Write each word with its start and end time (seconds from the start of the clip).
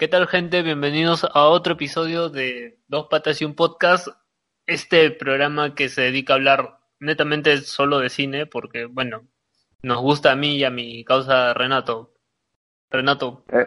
¿Qué 0.00 0.08
tal 0.08 0.26
gente? 0.28 0.62
Bienvenidos 0.62 1.26
a 1.30 1.44
otro 1.48 1.74
episodio 1.74 2.30
de 2.30 2.78
Dos 2.88 3.08
Patas 3.10 3.42
y 3.42 3.44
un 3.44 3.54
Podcast. 3.54 4.08
Este 4.64 5.10
programa 5.10 5.74
que 5.74 5.90
se 5.90 6.00
dedica 6.00 6.32
a 6.32 6.36
hablar 6.36 6.78
netamente 7.00 7.58
solo 7.58 7.98
de 7.98 8.08
cine 8.08 8.46
porque, 8.46 8.86
bueno, 8.86 9.28
nos 9.82 10.00
gusta 10.00 10.32
a 10.32 10.36
mí 10.36 10.56
y 10.56 10.64
a 10.64 10.70
mi 10.70 11.04
causa 11.04 11.52
Renato. 11.52 12.14
Renato. 12.90 13.44
Eh. 13.52 13.66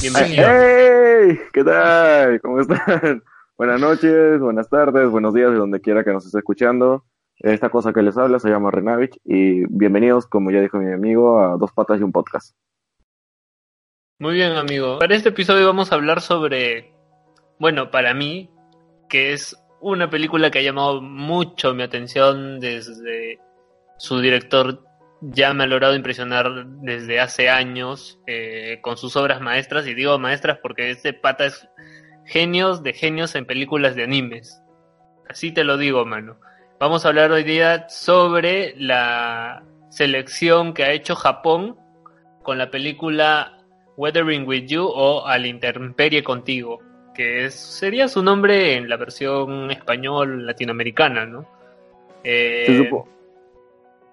Bienvenido. 0.00 0.46
¡Hey! 0.48 1.40
¿Qué 1.52 1.62
tal? 1.62 2.40
¿Cómo 2.40 2.60
están? 2.60 3.22
Buenas 3.58 3.78
noches, 3.78 4.40
buenas 4.40 4.70
tardes, 4.70 5.10
buenos 5.10 5.34
días 5.34 5.50
de 5.50 5.58
donde 5.58 5.82
quiera 5.82 6.04
que 6.04 6.12
nos 6.14 6.24
esté 6.24 6.38
escuchando. 6.38 7.04
Esta 7.36 7.68
cosa 7.68 7.92
que 7.92 8.00
les 8.00 8.16
habla 8.16 8.38
se 8.38 8.48
llama 8.48 8.70
Renavich 8.70 9.20
y 9.24 9.66
bienvenidos, 9.66 10.26
como 10.26 10.50
ya 10.50 10.62
dijo 10.62 10.78
mi 10.78 10.90
amigo, 10.90 11.38
a 11.38 11.58
Dos 11.58 11.72
Patas 11.72 12.00
y 12.00 12.02
un 12.02 12.12
Podcast. 12.12 12.56
Muy 14.20 14.34
bien, 14.34 14.52
amigo. 14.52 15.00
Para 15.00 15.16
este 15.16 15.30
episodio 15.30 15.66
vamos 15.66 15.90
a 15.90 15.96
hablar 15.96 16.20
sobre, 16.20 16.94
bueno, 17.58 17.90
para 17.90 18.14
mí, 18.14 18.48
que 19.08 19.32
es 19.32 19.56
una 19.80 20.08
película 20.08 20.52
que 20.52 20.60
ha 20.60 20.62
llamado 20.62 21.02
mucho 21.02 21.74
mi 21.74 21.82
atención 21.82 22.60
desde 22.60 23.40
su 23.98 24.20
director 24.20 24.84
ya 25.20 25.52
me 25.52 25.64
ha 25.64 25.66
logrado 25.66 25.96
impresionar 25.96 26.66
desde 26.66 27.18
hace 27.18 27.48
años 27.48 28.20
eh, 28.26 28.78
con 28.82 28.96
sus 28.96 29.16
obras 29.16 29.40
maestras, 29.40 29.86
y 29.86 29.94
digo 29.94 30.18
maestras 30.18 30.58
porque 30.62 30.90
este 30.90 31.12
pata 31.12 31.46
es 31.46 31.66
genios 32.24 32.82
de 32.82 32.92
genios 32.92 33.34
en 33.34 33.46
películas 33.46 33.96
de 33.96 34.04
animes. 34.04 34.60
Así 35.28 35.50
te 35.50 35.64
lo 35.64 35.76
digo, 35.76 36.04
mano. 36.04 36.38
Vamos 36.78 37.04
a 37.04 37.08
hablar 37.08 37.32
hoy 37.32 37.42
día 37.42 37.88
sobre 37.88 38.74
la 38.76 39.64
selección 39.88 40.72
que 40.72 40.84
ha 40.84 40.92
hecho 40.92 41.16
Japón 41.16 41.76
con 42.42 42.58
la 42.58 42.70
película 42.70 43.53
Weathering 43.96 44.46
with 44.46 44.64
You 44.66 44.84
o 44.84 45.24
Al 45.26 45.46
Interperie 45.46 46.22
contigo, 46.24 46.80
que 47.14 47.46
es, 47.46 47.54
sería 47.54 48.08
su 48.08 48.22
nombre 48.22 48.74
en 48.76 48.88
la 48.88 48.96
versión 48.96 49.70
español 49.70 50.46
latinoamericana, 50.46 51.26
¿no? 51.26 51.46
Eh, 52.24 52.64
¿Se 52.66 52.78
supo? 52.78 53.08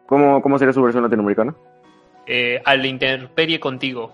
¿Cómo, 0.05 0.41
¿Cómo 0.41 0.59
sería 0.59 0.73
su 0.73 0.83
versión 0.83 1.03
latinoamericana? 1.03 1.55
eh, 2.27 2.61
Al 2.65 2.85
Interperie 2.85 3.59
contigo. 3.59 4.13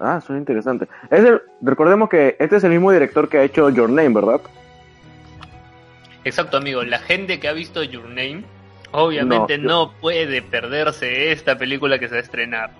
Ah, 0.00 0.20
suena 0.20 0.38
interesante. 0.38 0.86
Es 1.10 1.24
el- 1.24 1.42
recordemos 1.60 2.08
que 2.08 2.36
este 2.38 2.56
es 2.56 2.64
el 2.64 2.70
mismo 2.70 2.92
director 2.92 3.28
que 3.28 3.38
ha 3.38 3.42
hecho 3.42 3.68
Your 3.70 3.90
Name, 3.90 4.10
¿verdad? 4.10 4.40
Exacto, 6.24 6.56
amigo. 6.58 6.82
La 6.84 6.98
gente 6.98 7.40
que 7.40 7.48
ha 7.48 7.52
visto 7.52 7.82
Your 7.82 8.04
Name, 8.08 8.44
obviamente 8.92 9.58
No, 9.58 9.86
no, 9.86 9.92
puede 10.00 10.42
perderse 10.42 11.32
esta 11.32 11.56
película 11.58 11.98
que 11.98 12.06
se 12.08 12.14
va 12.14 12.18
a 12.20 12.22
estrenar. 12.22 12.70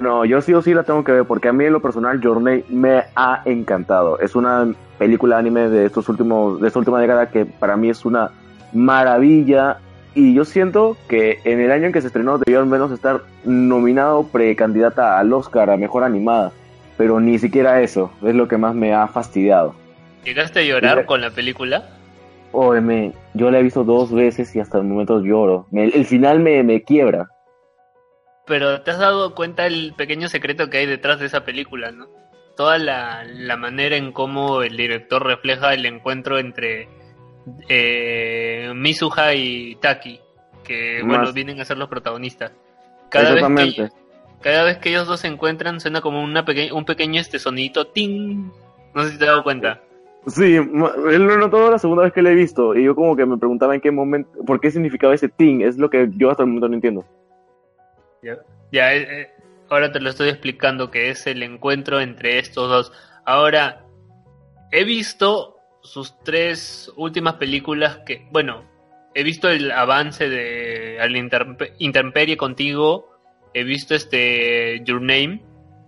No, 0.00 0.24
yo 0.24 0.40
sí 0.40 0.52
o 0.54 0.62
sí 0.62 0.72
la 0.74 0.82
tengo 0.84 1.04
que 1.04 1.12
ver 1.12 1.24
porque 1.24 1.48
a 1.48 1.52
mí 1.52 1.64
en 1.64 1.72
lo 1.72 1.80
personal 1.80 2.20
Your 2.20 2.36
Name 2.40 2.64
me 2.68 3.02
ha 3.14 3.42
encantado. 3.44 4.18
Es 4.20 4.34
una 4.34 4.72
película 4.98 5.38
anime 5.38 5.68
de 5.68 5.84
estos 5.86 6.08
últimos 6.08 6.60
de 6.60 6.68
esta 6.68 6.78
última 6.78 7.00
década 7.00 7.28
que 7.30 7.44
para 7.44 7.76
mí 7.76 7.90
es 7.90 8.04
una 8.04 8.30
maravilla 8.72 9.78
y 10.14 10.34
yo 10.34 10.44
siento 10.44 10.96
que 11.08 11.38
en 11.44 11.60
el 11.60 11.70
año 11.72 11.86
en 11.86 11.92
que 11.92 12.00
se 12.00 12.06
estrenó 12.08 12.38
debió 12.38 12.60
al 12.60 12.66
menos 12.66 12.90
estar 12.92 13.20
nominado 13.44 14.24
precandidata 14.24 15.18
al 15.18 15.32
Oscar 15.32 15.70
a 15.70 15.76
mejor 15.76 16.04
animada, 16.04 16.52
pero 16.96 17.20
ni 17.20 17.38
siquiera 17.38 17.80
eso, 17.80 18.10
es 18.22 18.34
lo 18.34 18.48
que 18.48 18.58
más 18.58 18.74
me 18.74 18.92
ha 18.94 19.06
fastidiado. 19.08 19.74
¿Llegaste 20.24 20.60
a 20.60 20.62
llorar 20.64 21.04
con 21.06 21.20
la 21.20 21.30
película? 21.30 21.88
Óyeme, 22.52 23.12
yo 23.34 23.50
la 23.50 23.58
he 23.58 23.62
visto 23.62 23.82
dos 23.84 24.12
veces 24.12 24.54
y 24.54 24.60
hasta 24.60 24.78
el 24.78 24.84
momento 24.84 25.20
lloro. 25.22 25.66
Me- 25.70 25.84
el 25.84 26.04
final 26.04 26.40
me, 26.40 26.62
me 26.62 26.82
quiebra. 26.82 27.28
Pero 28.46 28.82
te 28.82 28.90
has 28.90 28.98
dado 28.98 29.34
cuenta 29.34 29.66
el 29.66 29.94
pequeño 29.96 30.28
secreto 30.28 30.68
que 30.68 30.78
hay 30.78 30.86
detrás 30.86 31.20
de 31.20 31.26
esa 31.26 31.44
película, 31.44 31.92
¿no? 31.92 32.06
Toda 32.56 32.78
la, 32.78 33.24
la 33.24 33.56
manera 33.56 33.96
en 33.96 34.12
cómo 34.12 34.62
el 34.62 34.76
director 34.76 35.24
refleja 35.24 35.72
el 35.74 35.86
encuentro 35.86 36.38
entre 36.38 36.88
eh, 37.68 38.72
Mizuha 38.74 39.34
y 39.34 39.76
Taki, 39.76 40.20
que 40.64 41.02
bueno, 41.04 41.32
vienen 41.32 41.60
a 41.60 41.64
ser 41.64 41.78
los 41.78 41.88
protagonistas. 41.88 42.52
Cada 43.08 43.32
vez, 43.34 43.74
que, 43.74 43.88
cada 44.40 44.64
vez 44.64 44.78
que 44.78 44.88
ellos 44.90 45.06
dos 45.06 45.20
se 45.20 45.28
encuentran 45.28 45.80
suena 45.80 46.00
como 46.00 46.22
una 46.22 46.44
peque- 46.44 46.72
un 46.72 46.84
pequeño 46.84 47.20
este 47.20 47.38
sonidito 47.38 47.86
ting. 47.88 48.50
No 48.94 49.04
sé 49.04 49.10
si 49.12 49.18
te 49.18 49.24
has 49.24 49.30
dado 49.30 49.44
cuenta. 49.44 49.80
Sí, 50.26 50.56
lo 50.56 51.36
notó 51.38 51.70
la 51.70 51.78
segunda 51.78 52.04
vez 52.04 52.12
que 52.12 52.22
lo 52.22 52.28
he 52.28 52.34
visto 52.34 52.76
y 52.76 52.84
yo 52.84 52.94
como 52.94 53.16
que 53.16 53.26
me 53.26 53.38
preguntaba 53.38 53.74
en 53.74 53.80
qué 53.80 53.90
momento, 53.90 54.30
por 54.46 54.60
qué 54.60 54.70
significaba 54.70 55.14
ese 55.14 55.28
ting, 55.28 55.62
es 55.62 55.78
lo 55.78 55.90
que 55.90 56.08
yo 56.16 56.30
hasta 56.30 56.44
el 56.44 56.48
momento 56.48 56.68
no 56.68 56.74
entiendo. 56.74 57.04
Ya, 58.70 58.94
eh, 58.94 59.06
eh, 59.10 59.30
ahora 59.68 59.90
te 59.90 60.00
lo 60.00 60.10
estoy 60.10 60.28
explicando 60.28 60.90
que 60.90 61.10
es 61.10 61.26
el 61.26 61.42
encuentro 61.42 62.00
entre 62.00 62.38
estos 62.38 62.68
dos. 62.68 62.92
Ahora, 63.24 63.84
he 64.70 64.84
visto 64.84 65.56
sus 65.82 66.18
tres 66.20 66.90
últimas 66.96 67.34
películas 67.34 67.98
que, 68.06 68.26
bueno, 68.30 68.64
he 69.14 69.24
visto 69.24 69.50
el 69.50 69.70
avance 69.72 70.28
de 70.28 70.98
Al 71.00 71.16
Interpe- 71.16 71.74
Interperie 71.78 72.36
contigo, 72.36 73.10
he 73.54 73.64
visto 73.64 73.94
este 73.94 74.82
Your 74.84 75.00
Name 75.00 75.42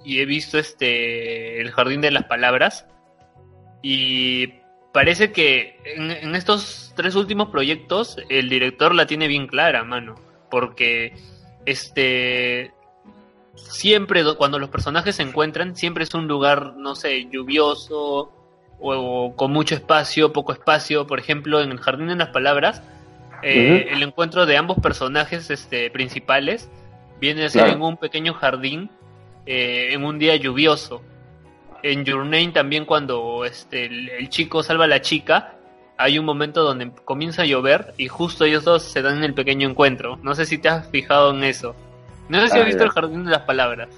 y 0.04 0.20
he 0.20 0.26
visto 0.26 0.58
este 0.58 1.60
El 1.60 1.70
Jardín 1.70 2.00
de 2.00 2.10
las 2.10 2.24
Palabras 2.24 2.86
y 3.80 4.54
parece 4.92 5.32
que 5.32 5.78
en 5.84 6.34
estos 6.34 6.92
tres 6.96 7.14
últimos 7.14 7.48
proyectos 7.48 8.18
el 8.28 8.48
director 8.48 8.94
la 8.94 9.06
tiene 9.06 9.28
bien 9.28 9.46
clara, 9.46 9.84
mano, 9.84 10.16
porque 10.50 11.14
este 11.66 12.72
siempre 13.54 14.22
do- 14.22 14.36
cuando 14.36 14.58
los 14.58 14.68
personajes 14.70 15.16
se 15.16 15.22
encuentran 15.22 15.76
siempre 15.76 16.04
es 16.04 16.14
un 16.14 16.26
lugar 16.26 16.74
no 16.76 16.94
sé 16.94 17.28
lluvioso 17.30 18.32
o, 18.80 18.92
o 19.28 19.36
con 19.36 19.52
mucho 19.52 19.74
espacio 19.74 20.32
poco 20.32 20.52
espacio. 20.52 21.06
Por 21.06 21.18
ejemplo 21.18 21.60
en 21.60 21.70
el 21.70 21.78
jardín 21.78 22.08
de 22.08 22.16
las 22.16 22.28
palabras 22.30 22.82
eh, 23.42 23.88
el 23.90 24.02
encuentro 24.02 24.46
de 24.46 24.56
ambos 24.56 24.78
personajes 24.80 25.50
este 25.50 25.90
principales 25.90 26.68
viene 27.20 27.44
a 27.44 27.48
ser 27.48 27.62
Claro. 27.64 27.76
en 27.76 27.82
un 27.82 27.96
pequeño 27.96 28.34
jardín 28.34 28.90
eh, 29.46 29.88
en 29.92 30.04
un 30.04 30.18
día 30.18 30.34
lluvioso. 30.36 31.02
En 31.82 32.04
Your 32.04 32.24
Name 32.24 32.48
también 32.52 32.86
cuando 32.86 33.44
este 33.44 33.84
el, 33.86 34.08
el 34.08 34.28
chico 34.30 34.62
salva 34.62 34.84
a 34.84 34.88
la 34.88 35.00
chica 35.02 35.54
hay 35.96 36.18
un 36.18 36.24
momento 36.24 36.62
donde 36.62 36.90
comienza 37.04 37.42
a 37.42 37.46
llover 37.46 37.94
y 37.96 38.08
justo 38.08 38.44
ellos 38.44 38.64
dos 38.64 38.82
se 38.82 39.02
dan 39.02 39.22
el 39.22 39.34
pequeño 39.34 39.68
encuentro. 39.68 40.18
No 40.22 40.34
sé 40.34 40.44
si 40.46 40.58
te 40.58 40.68
has 40.68 40.88
fijado 40.88 41.32
en 41.34 41.44
eso. 41.44 41.74
No 42.28 42.40
sé 42.40 42.48
si 42.48 42.58
Ah, 42.58 42.60
has 42.60 42.66
visto 42.66 42.80
ya. 42.80 42.86
el 42.86 42.90
jardín 42.90 43.24
de 43.24 43.30
las 43.30 43.42
palabras. 43.42 43.88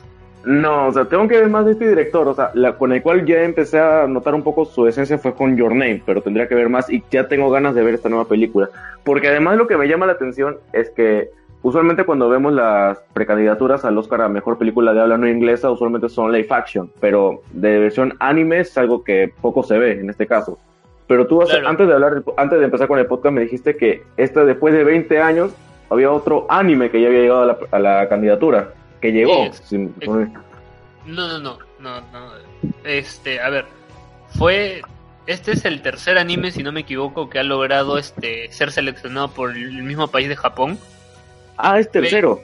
No, 0.44 0.86
o 0.88 0.92
sea, 0.92 1.06
tengo 1.06 1.26
que 1.26 1.38
ver 1.40 1.48
más 1.48 1.64
de 1.66 1.72
este 1.72 1.88
director, 1.88 2.28
o 2.28 2.34
sea, 2.34 2.50
la, 2.54 2.74
con 2.76 2.92
el 2.92 3.02
cual 3.02 3.26
ya 3.26 3.42
empecé 3.42 3.80
a 3.80 4.06
notar 4.06 4.32
un 4.34 4.42
poco 4.44 4.64
su 4.64 4.86
esencia 4.86 5.18
fue 5.18 5.34
con 5.34 5.56
Your 5.56 5.70
Name, 5.72 6.02
pero 6.06 6.22
tendría 6.22 6.46
que 6.46 6.54
ver 6.54 6.68
más 6.68 6.88
y 6.88 7.02
ya 7.10 7.26
tengo 7.26 7.50
ganas 7.50 7.74
de 7.74 7.82
ver 7.82 7.94
esta 7.94 8.08
nueva 8.08 8.26
película. 8.28 8.68
Porque 9.02 9.26
además 9.28 9.56
lo 9.56 9.66
que 9.66 9.76
me 9.76 9.88
llama 9.88 10.06
la 10.06 10.12
atención 10.12 10.58
es 10.72 10.90
que 10.90 11.30
usualmente 11.62 12.04
cuando 12.04 12.28
vemos 12.28 12.52
las 12.52 12.98
precandidaturas 13.12 13.84
al 13.84 13.98
Oscar 13.98 14.20
a 14.22 14.28
Mejor 14.28 14.56
Película 14.56 14.94
de 14.94 15.00
Habla 15.00 15.18
No 15.18 15.28
Inglesa, 15.28 15.68
usualmente 15.68 16.08
son 16.08 16.30
live 16.30 16.46
action, 16.50 16.92
pero 17.00 17.42
de 17.50 17.78
versión 17.80 18.14
anime 18.20 18.60
es 18.60 18.78
algo 18.78 19.02
que 19.02 19.32
poco 19.40 19.64
se 19.64 19.78
ve 19.78 19.98
en 19.98 20.10
este 20.10 20.28
caso. 20.28 20.58
Pero 21.08 21.26
tú 21.26 21.40
Claro. 21.40 21.68
antes 21.68 21.86
de 21.86 21.94
hablar, 21.94 22.22
antes 22.36 22.58
de 22.58 22.64
empezar 22.64 22.88
con 22.88 22.98
el 22.98 23.06
podcast 23.06 23.32
me 23.34 23.42
dijiste 23.42 23.76
que 23.76 24.02
esta 24.16 24.44
después 24.44 24.74
de 24.74 24.82
20 24.84 25.20
años 25.20 25.52
había 25.90 26.10
otro 26.10 26.46
anime 26.48 26.90
que 26.90 27.00
ya 27.00 27.06
había 27.08 27.20
llegado 27.20 27.42
a 27.42 27.46
la, 27.46 27.58
a 27.70 27.78
la 27.78 28.08
candidatura, 28.08 28.70
que 29.00 29.12
llegó. 29.12 29.52
Sin- 29.52 29.94
No, 30.04 31.28
no, 31.28 31.38
no, 31.38 31.58
no, 31.78 32.00
no. 32.00 32.30
Este, 32.84 33.40
a 33.40 33.48
ver, 33.50 33.64
fue 34.36 34.82
este 35.28 35.52
es 35.52 35.64
el 35.64 35.82
tercer 35.82 36.18
anime, 36.18 36.50
si 36.50 36.62
no 36.62 36.72
me 36.72 36.80
equivoco, 36.80 37.28
que 37.30 37.38
ha 37.38 37.42
logrado 37.44 37.98
este 37.98 38.50
ser 38.52 38.72
seleccionado 38.72 39.28
por 39.28 39.50
el 39.56 39.82
mismo 39.84 40.08
país 40.08 40.28
de 40.28 40.36
Japón. 40.36 40.78
Ah, 41.56 41.78
es 41.78 41.90
tercero. 41.90 42.40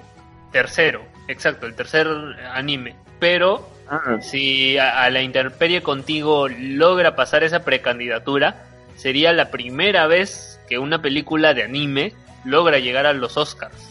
Tercero, 0.52 1.00
exacto, 1.28 1.66
el 1.66 1.74
tercer 1.74 2.06
anime. 2.54 2.94
Pero 3.18 3.68
ah. 3.88 4.18
si 4.20 4.78
a, 4.78 5.08
la 5.10 5.22
Interperie 5.22 5.82
contigo 5.82 6.48
logra 6.48 7.16
pasar 7.16 7.44
esa 7.44 7.64
precandidatura, 7.64 8.64
sería 8.96 9.32
la 9.32 9.50
primera 9.50 10.06
vez 10.06 10.60
que 10.68 10.78
una 10.78 11.02
película 11.02 11.54
de 11.54 11.64
anime 11.64 12.12
logra 12.44 12.78
llegar 12.78 13.06
a 13.06 13.12
los 13.12 13.36
Oscars. 13.36 13.90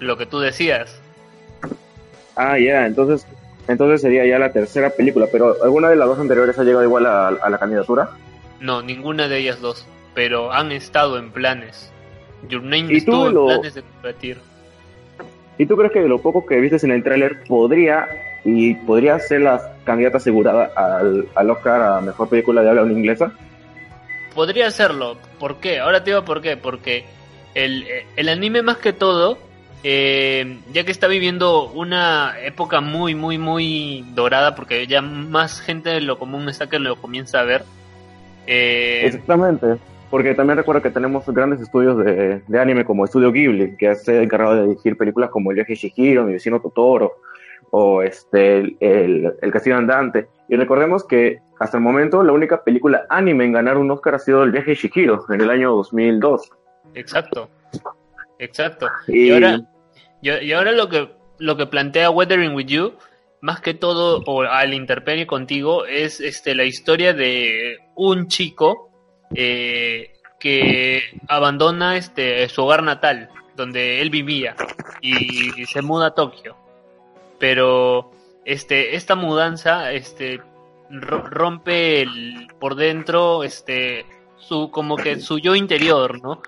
Lo 0.00 0.16
que 0.16 0.26
tú 0.26 0.40
decías. 0.40 1.00
Ah, 2.36 2.58
ya, 2.58 2.86
entonces 2.86 3.26
entonces 3.66 4.02
sería 4.02 4.26
ya 4.26 4.38
la 4.38 4.52
tercera 4.52 4.90
película, 4.90 5.26
pero 5.32 5.56
¿alguna 5.62 5.88
de 5.88 5.96
las 5.96 6.06
dos 6.06 6.18
anteriores 6.18 6.58
ha 6.58 6.64
llegado 6.64 6.84
igual 6.84 7.06
a, 7.06 7.30
la 7.30 7.58
candidatura? 7.58 8.10
No, 8.60 8.82
ninguna 8.82 9.28
de 9.28 9.38
ellas 9.38 9.60
dos, 9.60 9.86
pero 10.14 10.52
han 10.52 10.70
estado 10.72 11.18
en 11.18 11.30
planes. 11.30 11.90
Your 12.48 12.62
Name 12.62 12.94
estuvo 12.94 13.28
en 13.28 13.46
planes 13.46 13.74
de 13.74 13.82
competir. 13.82 14.38
¿Y 15.56 15.66
tú 15.66 15.76
crees 15.76 15.92
que 15.92 16.00
de 16.00 16.08
lo 16.08 16.20
poco 16.20 16.44
que 16.44 16.60
viste 16.60 16.84
en 16.84 16.92
el 16.92 17.02
tráiler 17.02 17.44
podría 17.44 18.06
y 18.44 18.74
podría 18.74 19.18
ser 19.18 19.42
la 19.42 19.74
candidata 19.84 20.18
asegurada 20.18 20.70
al, 20.76 21.28
al 21.34 21.50
Oscar 21.50 21.80
a 21.80 22.00
Mejor 22.00 22.28
Película 22.28 22.62
de 22.62 22.70
Habla 22.70 22.82
Inglesa? 22.92 23.32
Podría 24.34 24.70
serlo. 24.70 25.16
¿Por 25.38 25.56
qué? 25.56 25.78
Ahora 25.80 26.02
te 26.02 26.10
digo 26.10 26.24
por 26.24 26.40
qué. 26.40 26.56
Porque 26.56 27.04
el, 27.54 27.86
el 28.16 28.28
anime 28.28 28.62
más 28.62 28.78
que 28.78 28.92
todo 28.92 29.38
eh, 29.86 30.60
ya 30.72 30.84
que 30.84 30.90
está 30.90 31.08
viviendo 31.08 31.70
una 31.70 32.36
época 32.42 32.80
muy, 32.80 33.14
muy, 33.14 33.36
muy 33.36 34.02
dorada, 34.14 34.54
porque 34.54 34.86
ya 34.86 35.02
más 35.02 35.60
gente 35.60 35.90
de 35.90 36.00
lo 36.00 36.18
común 36.18 36.48
está 36.48 36.70
que 36.70 36.78
lo 36.78 36.96
comienza 36.96 37.40
a 37.40 37.44
ver. 37.44 37.64
Eh, 38.46 39.02
Exactamente, 39.04 39.76
porque 40.08 40.34
también 40.34 40.56
recuerdo 40.56 40.80
que 40.80 40.88
tenemos 40.88 41.26
grandes 41.26 41.60
estudios 41.60 41.98
de, 42.02 42.58
anime 42.58 42.86
como 42.86 43.04
Estudio 43.04 43.30
Ghibli, 43.30 43.76
que 43.76 43.88
ha 43.88 43.94
encargado 44.06 44.54
de 44.54 44.62
dirigir 44.68 44.96
películas 44.96 45.28
como 45.28 45.50
El 45.50 45.56
viaje 45.56 45.74
de 45.74 45.76
Shihiro, 45.76 46.24
Mi 46.24 46.32
vecino 46.32 46.62
Totoro, 46.62 47.18
o 47.76 48.02
este, 48.02 48.58
el, 48.78 49.34
el, 49.42 49.52
Castillo 49.52 49.76
Andante. 49.76 50.28
Y 50.48 50.54
recordemos 50.54 51.04
que 51.04 51.40
hasta 51.58 51.78
el 51.78 51.82
momento 51.82 52.22
la 52.22 52.30
única 52.30 52.62
película 52.62 53.04
anime 53.10 53.46
en 53.46 53.52
ganar 53.52 53.78
un 53.78 53.90
Oscar 53.90 54.14
ha 54.14 54.18
sido 54.20 54.44
El 54.44 54.52
viaje 54.52 54.70
de 54.70 54.76
Shihiro, 54.76 55.24
en 55.28 55.40
el 55.40 55.50
año 55.50 55.72
2002. 55.72 56.52
Exacto. 56.94 57.50
Exacto. 58.38 58.86
y 59.08 59.32
ahora, 59.32 59.60
y, 60.22 60.52
ahora 60.52 60.70
lo 60.70 60.88
que, 60.88 61.08
lo 61.38 61.56
que 61.56 61.66
plantea 61.66 62.10
Weathering 62.10 62.54
with 62.54 62.66
You, 62.66 62.92
más 63.40 63.60
que 63.60 63.74
todo, 63.74 64.22
o 64.24 64.42
al 64.42 64.72
interperio 64.72 65.26
contigo, 65.26 65.84
es 65.84 66.20
este, 66.20 66.54
la 66.54 66.62
historia 66.64 67.12
de 67.12 67.78
un 67.96 68.28
chico 68.28 68.88
eh, 69.34 70.12
que 70.38 71.02
abandona 71.26 71.96
este, 71.96 72.48
su 72.48 72.62
hogar 72.62 72.84
natal, 72.84 73.30
donde 73.56 74.00
él 74.00 74.10
vivía, 74.10 74.54
y, 75.00 75.66
se 75.66 75.82
muda 75.82 76.06
a 76.06 76.14
Tokio. 76.14 76.63
Pero 77.44 78.10
este, 78.46 78.96
esta 78.96 79.16
mudanza 79.16 79.92
este, 79.92 80.40
rompe 80.88 82.00
el, 82.00 82.48
por 82.58 82.74
dentro 82.74 83.44
este, 83.44 84.06
su, 84.38 84.70
como 84.70 84.96
que 84.96 85.20
su 85.20 85.38
yo 85.38 85.54
interior, 85.54 86.22
¿no? 86.22 86.40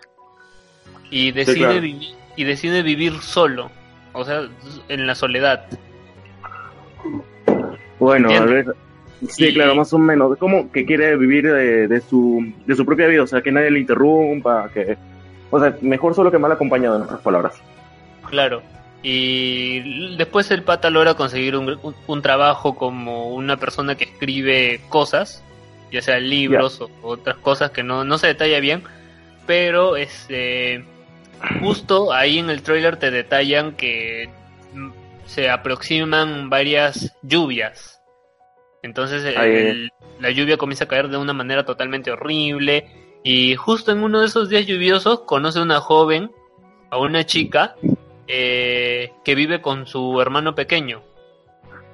Y 1.10 1.32
decide 1.32 1.80
vivir 1.80 2.14
y 2.34 2.44
decide 2.44 2.82
vivir 2.82 3.12
solo, 3.20 3.70
o 4.14 4.24
sea, 4.24 4.48
en 4.88 5.06
la 5.06 5.14
soledad. 5.14 5.66
Bueno, 7.98 8.30
a 8.30 8.46
ver, 8.46 8.74
sí, 9.28 9.52
claro, 9.52 9.74
más 9.74 9.92
o 9.92 9.98
menos, 9.98 10.38
como 10.38 10.72
que 10.72 10.86
quiere 10.86 11.14
vivir 11.18 11.52
de, 11.52 12.00
su, 12.00 12.54
de 12.64 12.74
su 12.74 12.86
propia 12.86 13.06
vida, 13.06 13.22
o 13.22 13.26
sea, 13.26 13.42
que 13.42 13.52
nadie 13.52 13.70
le 13.70 13.80
interrumpa, 13.80 14.70
que, 14.72 14.96
o 15.50 15.60
sea, 15.60 15.76
mejor 15.82 16.14
solo 16.14 16.30
que 16.30 16.38
mal 16.38 16.52
acompañado, 16.52 16.96
en 16.96 17.02
otras 17.02 17.20
palabras. 17.20 17.60
Claro, 18.30 18.62
y 19.08 20.16
después 20.16 20.50
el 20.50 20.64
pata 20.64 20.90
logra 20.90 21.14
conseguir 21.14 21.54
un, 21.54 21.78
un, 22.08 22.22
trabajo 22.22 22.74
como 22.74 23.28
una 23.28 23.56
persona 23.56 23.94
que 23.94 24.02
escribe 24.02 24.80
cosas, 24.88 25.44
ya 25.92 26.02
sea 26.02 26.18
libros 26.18 26.80
o 26.80 26.90
otras 27.02 27.36
cosas 27.36 27.70
que 27.70 27.84
no, 27.84 28.02
no 28.02 28.18
se 28.18 28.26
detalla 28.26 28.58
bien, 28.58 28.82
pero 29.46 29.96
este 29.96 30.84
justo 31.60 32.12
ahí 32.12 32.40
en 32.40 32.50
el 32.50 32.62
trailer 32.62 32.96
te 32.96 33.12
detallan 33.12 33.76
que 33.76 34.28
se 35.24 35.50
aproximan 35.50 36.50
varias 36.50 37.14
lluvias. 37.22 38.00
Entonces 38.82 39.22
la 40.18 40.30
lluvia 40.32 40.56
comienza 40.56 40.86
a 40.86 40.88
caer 40.88 41.10
de 41.10 41.16
una 41.16 41.32
manera 41.32 41.64
totalmente 41.64 42.10
horrible 42.10 42.88
y 43.22 43.54
justo 43.54 43.92
en 43.92 44.02
uno 44.02 44.18
de 44.18 44.26
esos 44.26 44.48
días 44.48 44.66
lluviosos 44.66 45.20
conoce 45.20 45.60
a 45.60 45.62
una 45.62 45.78
joven, 45.78 46.32
a 46.90 46.98
una 46.98 47.24
chica 47.24 47.76
eh, 48.28 48.85
que 49.24 49.34
vive 49.34 49.60
con 49.60 49.86
su 49.86 50.20
hermano 50.20 50.54
pequeño. 50.54 51.02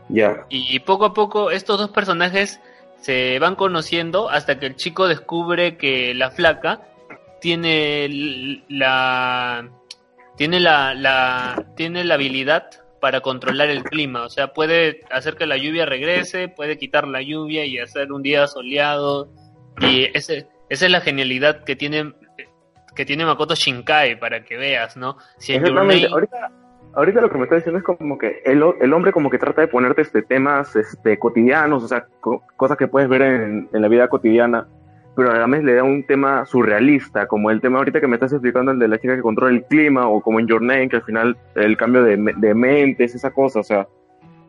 Ya. 0.08 0.46
Y 0.48 0.80
poco 0.80 1.06
a 1.06 1.14
poco 1.14 1.50
estos 1.50 1.78
dos 1.78 1.90
personajes 1.90 2.60
se 3.00 3.38
van 3.38 3.56
conociendo 3.56 4.28
hasta 4.30 4.58
que 4.58 4.66
el 4.66 4.76
chico 4.76 5.08
descubre 5.08 5.76
que 5.76 6.14
la 6.14 6.30
flaca 6.30 6.82
tiene 7.40 8.62
la 8.68 9.68
tiene 10.36 10.60
la, 10.60 10.94
la 10.94 11.66
tiene 11.76 12.04
la 12.04 12.14
habilidad 12.14 12.70
para 13.00 13.20
controlar 13.20 13.68
el 13.68 13.82
clima, 13.82 14.22
o 14.22 14.30
sea, 14.30 14.52
puede 14.52 15.00
hacer 15.10 15.34
que 15.34 15.46
la 15.46 15.56
lluvia 15.56 15.84
regrese, 15.84 16.46
puede 16.46 16.78
quitar 16.78 17.08
la 17.08 17.20
lluvia 17.20 17.64
y 17.64 17.78
hacer 17.78 18.12
un 18.12 18.22
día 18.22 18.46
soleado 18.46 19.28
y 19.80 20.04
ese, 20.16 20.46
esa 20.68 20.86
es 20.86 20.92
la 20.92 21.00
genialidad 21.00 21.64
que 21.64 21.74
tiene 21.74 22.12
que 22.94 23.04
tiene 23.04 23.24
Makoto 23.24 23.56
Shinkai 23.56 24.20
para 24.20 24.44
que 24.44 24.56
veas, 24.56 24.96
¿no? 24.96 25.16
Si 25.38 25.56
ahorita, 25.56 26.52
ahorita 26.94 27.20
lo 27.20 27.30
que 27.30 27.38
me 27.38 27.44
está 27.44 27.56
diciendo 27.56 27.78
es 27.78 27.84
como 27.84 28.18
que 28.18 28.42
el, 28.44 28.62
el 28.80 28.92
hombre 28.92 29.12
como 29.12 29.30
que 29.30 29.38
trata 29.38 29.62
de 29.62 29.68
ponerte 29.68 30.02
este 30.02 30.22
temas 30.22 30.76
este 30.76 31.18
cotidianos, 31.18 31.84
o 31.84 31.88
sea, 31.88 32.06
cosas 32.56 32.76
que 32.76 32.88
puedes 32.88 33.08
ver 33.08 33.22
en, 33.22 33.68
en 33.72 33.82
la 33.82 33.88
vida 33.88 34.08
cotidiana 34.08 34.66
pero 35.14 35.30
además 35.30 35.62
le 35.62 35.74
da 35.74 35.82
un 35.82 36.04
tema 36.04 36.46
surrealista, 36.46 37.26
como 37.26 37.50
el 37.50 37.60
tema 37.60 37.78
ahorita 37.78 38.00
que 38.00 38.06
me 38.06 38.16
estás 38.16 38.32
explicando, 38.32 38.72
el 38.72 38.78
de 38.78 38.88
la 38.88 38.98
chica 38.98 39.14
que 39.14 39.22
controla 39.22 39.54
el 39.54 39.64
clima, 39.64 40.08
o 40.08 40.20
como 40.22 40.40
en 40.40 40.46
Your 40.46 40.62
Name, 40.62 40.88
que 40.88 40.96
al 40.96 41.02
final 41.02 41.36
el 41.54 41.76
cambio 41.76 42.02
de, 42.02 42.16
de 42.16 42.54
mentes, 42.54 43.14
esa 43.14 43.30
cosa, 43.30 43.60
o 43.60 43.64
sea, 43.64 43.86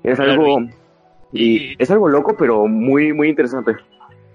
es 0.03 0.19
algo... 0.19 0.59
Y, 1.35 1.75
es 1.81 1.89
algo 1.89 2.07
loco, 2.07 2.35
pero 2.37 2.67
muy, 2.67 3.11
muy 3.11 3.29
interesante. 3.29 3.75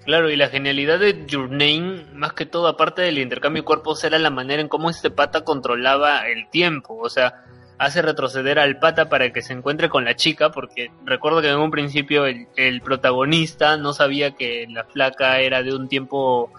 Claro, 0.04 0.30
y 0.30 0.36
la 0.36 0.48
genialidad 0.48 0.98
de 0.98 1.26
Your 1.26 1.48
Name, 1.48 2.06
más 2.12 2.32
que 2.32 2.44
todo, 2.44 2.66
aparte 2.66 3.02
del 3.02 3.18
intercambio 3.18 3.62
de 3.62 3.66
cuerpos, 3.66 4.02
era 4.02 4.18
la 4.18 4.30
manera 4.30 4.60
en 4.60 4.68
cómo 4.68 4.90
este 4.90 5.10
pata 5.10 5.44
controlaba 5.44 6.26
el 6.28 6.50
tiempo. 6.50 6.98
O 6.98 7.08
sea, 7.08 7.44
hace 7.78 8.02
retroceder 8.02 8.58
al 8.58 8.78
pata 8.78 9.08
para 9.08 9.32
que 9.32 9.42
se 9.42 9.52
encuentre 9.52 9.88
con 9.88 10.04
la 10.04 10.16
chica, 10.16 10.50
porque 10.50 10.90
recuerdo 11.04 11.40
que 11.40 11.48
en 11.48 11.58
un 11.58 11.70
principio 11.70 12.26
el, 12.26 12.80
protagonista 12.82 13.76
no 13.76 13.92
sabía 13.92 14.32
que 14.32 14.66
la 14.68 14.84
flaca 14.84 15.40
era 15.40 15.62
de 15.62 15.74
un 15.74 15.88
tiempo 15.88 16.50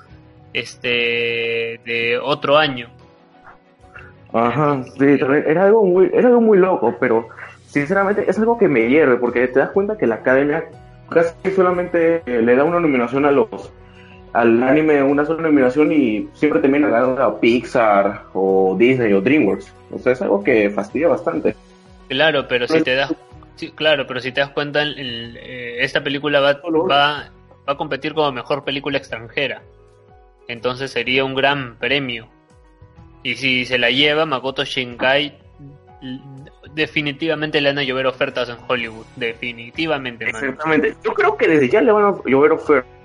este 0.53 1.79
de 1.85 2.19
otro 2.21 2.57
año. 2.57 2.89
Ajá, 4.31 4.83
sí, 4.97 5.17
era 5.45 5.65
algo 5.65 5.83
muy, 5.83 6.09
era 6.13 6.27
algo 6.29 6.41
muy 6.41 6.57
loco, 6.57 6.95
pero 6.99 7.27
sinceramente 7.65 8.25
es 8.27 8.37
algo 8.39 8.57
que 8.57 8.67
me 8.67 8.87
hierve, 8.87 9.17
porque 9.17 9.47
te 9.47 9.59
das 9.59 9.71
cuenta 9.71 9.97
que 9.97 10.07
la 10.07 10.15
academia 10.15 10.63
casi 11.09 11.51
solamente 11.51 12.21
le 12.25 12.55
da 12.55 12.63
una 12.63 12.79
nominación 12.79 13.25
a 13.25 13.31
los 13.31 13.49
al 14.33 14.61
anime 14.63 15.01
una 15.03 15.25
sola 15.25 15.43
nominación 15.43 15.91
y 15.91 16.27
siempre 16.33 16.61
termina 16.61 16.89
ganando 16.89 17.23
a 17.23 17.39
Pixar 17.39 18.25
o 18.33 18.75
Disney 18.77 19.13
o 19.13 19.21
DreamWorks. 19.21 19.73
O 19.91 19.99
sea, 19.99 20.13
es 20.13 20.21
algo 20.21 20.43
que 20.43 20.69
fastidia 20.69 21.07
bastante. 21.07 21.55
Claro, 22.07 22.47
pero 22.47 22.67
si 22.67 22.81
te 22.81 22.95
das 22.95 23.13
claro, 23.75 24.07
pero 24.07 24.19
si 24.19 24.31
te 24.31 24.41
das 24.41 24.51
cuenta, 24.51 24.83
eh, 24.83 25.77
esta 25.79 26.03
película 26.03 26.39
va, 26.39 26.61
va, 26.89 27.31
a 27.65 27.75
competir 27.75 28.13
como 28.13 28.31
mejor 28.31 28.63
película 28.63 28.97
extranjera. 28.97 29.61
Entonces 30.47 30.91
sería 30.91 31.23
un 31.23 31.35
gran 31.35 31.77
premio. 31.77 32.27
Y 33.21 33.35
si 33.35 33.65
se 33.65 33.77
la 33.77 33.89
lleva 33.89 34.25
Makoto 34.25 34.63
Shinkai, 34.63 35.37
definitivamente 36.73 37.59
le 37.61 37.69
van 37.69 37.79
a 37.79 37.83
llover 37.83 38.07
ofertas 38.07 38.49
en 38.49 38.57
Hollywood. 38.67 39.05
Definitivamente. 39.15 40.25
Exactamente. 40.25 40.95
Yo 41.03 41.13
creo 41.13 41.37
que 41.37 41.47
desde 41.47 41.69
ya 41.69 41.81
le 41.81 41.91
van 41.91 42.05
a 42.05 42.15
llover 42.25 42.53
ofertas 42.53 42.98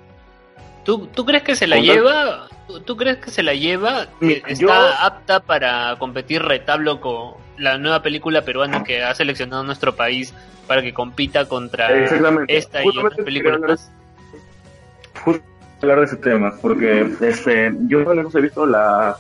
¿Tú, 0.85 1.07
¿Tú 1.07 1.25
crees 1.25 1.43
que 1.43 1.57
se 1.57 1.67
la 1.67 1.79
lleva? 1.79 2.49
¿Tú, 2.85 2.97
crees 2.97 3.19
que 3.19 3.31
se 3.31 3.43
la 3.43 3.55
lleva? 3.55 4.07
¿Está 4.21 5.05
apta 5.05 5.41
para 5.41 5.97
competir 5.99 6.43
retablo 6.43 7.01
con 7.01 7.35
la 7.59 7.79
nueva 7.79 8.03
película 8.03 8.43
peruana 8.43 8.85
que 8.85 9.03
ha 9.03 9.15
seleccionado 9.15 9.63
nuestro 9.65 9.97
país 9.97 10.35
para 10.67 10.83
que 10.83 10.93
compita 10.93 11.47
contra 11.47 11.89
esta 12.49 12.85
y 12.85 12.89
otras 12.89 13.17
películas 13.25 13.91
Justo 15.25 15.45
hablar 15.83 16.01
de 16.01 16.07
ese 16.07 16.17
tema, 16.17 16.55
porque 16.61 17.07
este, 17.21 17.75
yo 17.87 18.01
no 18.01 18.31
he 18.35 18.41
visto 18.41 18.67
la 18.67 19.17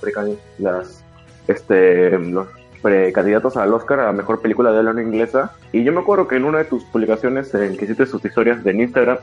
las 0.59 1.05
este, 1.47 2.19
los 2.19 2.49
precandidatos 2.81 3.57
al 3.57 3.73
Oscar 3.73 4.01
a 4.01 4.13
Mejor 4.13 4.41
Película 4.41 4.73
de 4.73 4.79
habla 4.79 5.03
inglesa, 5.03 5.53
y 5.73 5.85
yo 5.85 5.93
me 5.93 6.01
acuerdo 6.01 6.27
que 6.27 6.37
en 6.37 6.45
una 6.45 6.59
de 6.59 6.65
tus 6.65 6.85
publicaciones 6.85 7.55
en 7.55 7.77
que 7.77 7.85
hiciste 7.85 8.07
sus 8.07 8.25
historias 8.25 8.65
de 8.65 8.73
Instagram, 8.73 9.19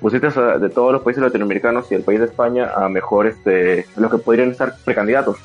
pusiste 0.00 0.28
de 0.28 0.68
todos 0.70 0.92
los 0.92 1.02
países 1.02 1.22
latinoamericanos 1.22 1.90
y 1.90 1.94
el 1.94 2.02
país 2.02 2.20
de 2.20 2.26
España 2.26 2.70
a 2.74 2.88
mejor 2.88 3.26
este 3.26 3.86
los 3.96 4.10
que 4.10 4.18
podrían 4.18 4.50
estar 4.50 4.74
precandidatos. 4.84 5.38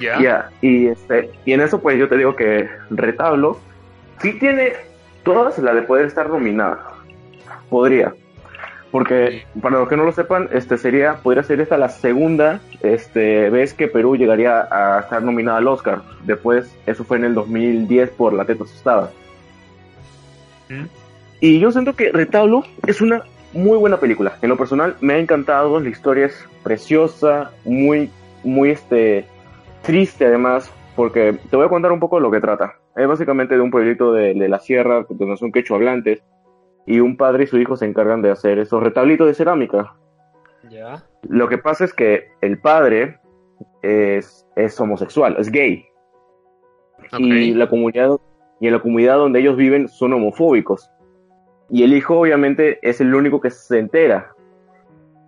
Ya. 0.00 0.50
Y 0.60 0.86
este 0.86 1.30
y 1.44 1.52
en 1.52 1.60
eso 1.60 1.80
pues 1.80 1.98
yo 1.98 2.08
te 2.08 2.16
digo 2.16 2.34
que 2.34 2.68
Retablo 2.90 3.58
sí 4.20 4.38
tiene 4.38 4.72
todas 5.22 5.58
la 5.58 5.74
de 5.74 5.82
poder 5.82 6.06
estar 6.06 6.28
nominada. 6.28 6.94
Podría. 7.68 8.14
Porque, 8.90 9.44
para 9.62 9.78
los 9.78 9.88
que 9.88 9.96
no 9.96 10.04
lo 10.04 10.12
sepan, 10.12 10.48
este 10.52 10.76
sería, 10.76 11.18
podría 11.22 11.44
ser 11.44 11.60
esta 11.60 11.78
la 11.78 11.88
segunda 11.88 12.60
este, 12.82 13.48
vez 13.48 13.72
que 13.72 13.86
Perú 13.86 14.16
llegaría 14.16 14.66
a 14.68 15.00
estar 15.00 15.22
nominada 15.22 15.58
al 15.58 15.68
Oscar. 15.68 16.02
Después, 16.24 16.74
eso 16.86 17.04
fue 17.04 17.18
en 17.18 17.24
el 17.26 17.34
2010 17.34 18.10
por 18.10 18.32
La 18.32 18.44
Teta 18.44 18.64
Asustada. 18.64 19.10
¿Mm? 20.68 20.99
Y 21.40 21.58
yo 21.58 21.72
siento 21.72 21.94
que 21.94 22.12
Retablo 22.12 22.64
es 22.86 23.00
una 23.00 23.22
muy 23.52 23.78
buena 23.78 23.98
película. 23.98 24.36
En 24.42 24.50
lo 24.50 24.56
personal, 24.56 24.96
me 25.00 25.14
ha 25.14 25.18
encantado. 25.18 25.80
La 25.80 25.88
historia 25.88 26.26
es 26.26 26.46
preciosa, 26.62 27.50
muy, 27.64 28.10
muy 28.44 28.70
este, 28.70 29.24
triste 29.82 30.26
además, 30.26 30.70
porque 30.96 31.36
te 31.50 31.56
voy 31.56 31.66
a 31.66 31.70
contar 31.70 31.92
un 31.92 32.00
poco 32.00 32.16
de 32.16 32.22
lo 32.22 32.30
que 32.30 32.40
trata. 32.40 32.74
Es 32.94 33.08
básicamente 33.08 33.54
de 33.54 33.60
un 33.60 33.70
pueblito 33.70 34.12
de, 34.12 34.34
de 34.34 34.48
la 34.48 34.58
sierra, 34.58 35.06
donde 35.08 35.36
son 35.36 35.52
quechua 35.52 35.76
hablantes 35.76 36.22
y 36.86 37.00
un 37.00 37.16
padre 37.16 37.44
y 37.44 37.46
su 37.46 37.58
hijo 37.58 37.76
se 37.76 37.86
encargan 37.86 38.22
de 38.22 38.30
hacer 38.30 38.58
esos 38.58 38.82
retablitos 38.82 39.26
de 39.26 39.34
cerámica. 39.34 39.94
Ya. 40.68 41.04
Lo 41.28 41.48
que 41.48 41.58
pasa 41.58 41.84
es 41.84 41.94
que 41.94 42.28
el 42.40 42.58
padre 42.60 43.18
es, 43.82 44.46
es 44.56 44.80
homosexual, 44.80 45.36
es 45.38 45.50
gay. 45.50 45.86
Y 47.18 47.54
la 47.54 47.68
comunidad 47.68 48.18
y 48.60 48.66
en 48.66 48.74
la 48.74 48.80
comunidad 48.80 49.16
donde 49.16 49.40
ellos 49.40 49.56
viven 49.56 49.88
son 49.88 50.12
homofóbicos. 50.12 50.90
Y 51.70 51.82
el 51.84 51.92
hijo 51.94 52.18
obviamente 52.18 52.78
es 52.82 53.00
el 53.00 53.14
único 53.14 53.40
que 53.40 53.50
se 53.50 53.78
entera. 53.78 54.32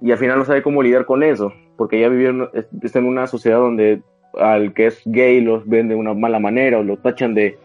Y 0.00 0.10
al 0.10 0.18
final 0.18 0.38
no 0.38 0.44
sabe 0.44 0.62
cómo 0.62 0.82
lidiar 0.82 1.06
con 1.06 1.22
eso, 1.22 1.52
porque 1.76 2.00
ya 2.00 2.08
vivieron 2.08 2.50
está 2.82 2.98
en 2.98 3.06
una 3.06 3.26
sociedad 3.28 3.58
donde 3.58 4.02
al 4.34 4.72
que 4.74 4.86
es 4.86 5.00
gay 5.04 5.40
los 5.40 5.68
ven 5.68 5.88
de 5.88 5.94
una 5.94 6.14
mala 6.14 6.38
manera 6.40 6.78
o 6.78 6.82
lo 6.82 6.96
tachan 6.96 7.34
de, 7.34 7.58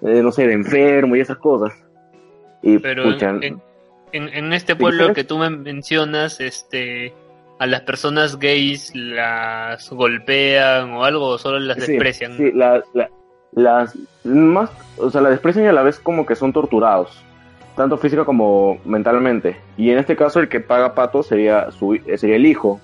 de, 0.00 0.22
no 0.22 0.32
sé, 0.32 0.46
de 0.46 0.54
enfermo 0.54 1.14
y 1.16 1.20
esas 1.20 1.36
cosas. 1.36 1.72
Y 2.62 2.78
Pero 2.78 3.04
en, 3.12 3.60
en- 4.12 4.52
este 4.52 4.74
pueblo 4.74 5.12
que 5.12 5.22
tú 5.24 5.38
me 5.38 5.50
mencionas, 5.50 6.40
este, 6.40 7.12
a 7.58 7.66
las 7.66 7.82
personas 7.82 8.38
gays 8.38 8.92
las 8.94 9.90
golpean 9.90 10.92
o 10.92 11.04
algo, 11.04 11.26
o 11.28 11.38
solo 11.38 11.58
las 11.60 11.76
desprecian. 11.76 12.36
Sí, 12.36 12.50
la- 12.52 12.82
la- 12.94 13.10
las 13.52 13.96
más, 14.24 14.70
o 14.98 15.10
sea, 15.10 15.20
la 15.20 15.30
desprecian 15.30 15.64
y 15.64 15.68
a 15.68 15.72
la 15.72 15.82
vez 15.82 16.00
como 16.00 16.26
que 16.26 16.34
son 16.34 16.52
torturados, 16.52 17.22
tanto 17.76 17.96
física 17.98 18.24
como 18.24 18.78
mentalmente. 18.84 19.56
Y 19.76 19.90
en 19.90 19.98
este 19.98 20.16
caso 20.16 20.40
el 20.40 20.48
que 20.48 20.60
paga 20.60 20.94
pato 20.94 21.22
sería 21.22 21.70
su 21.70 21.94
eh, 21.94 22.18
sería 22.18 22.36
el 22.36 22.46
hijo, 22.46 22.80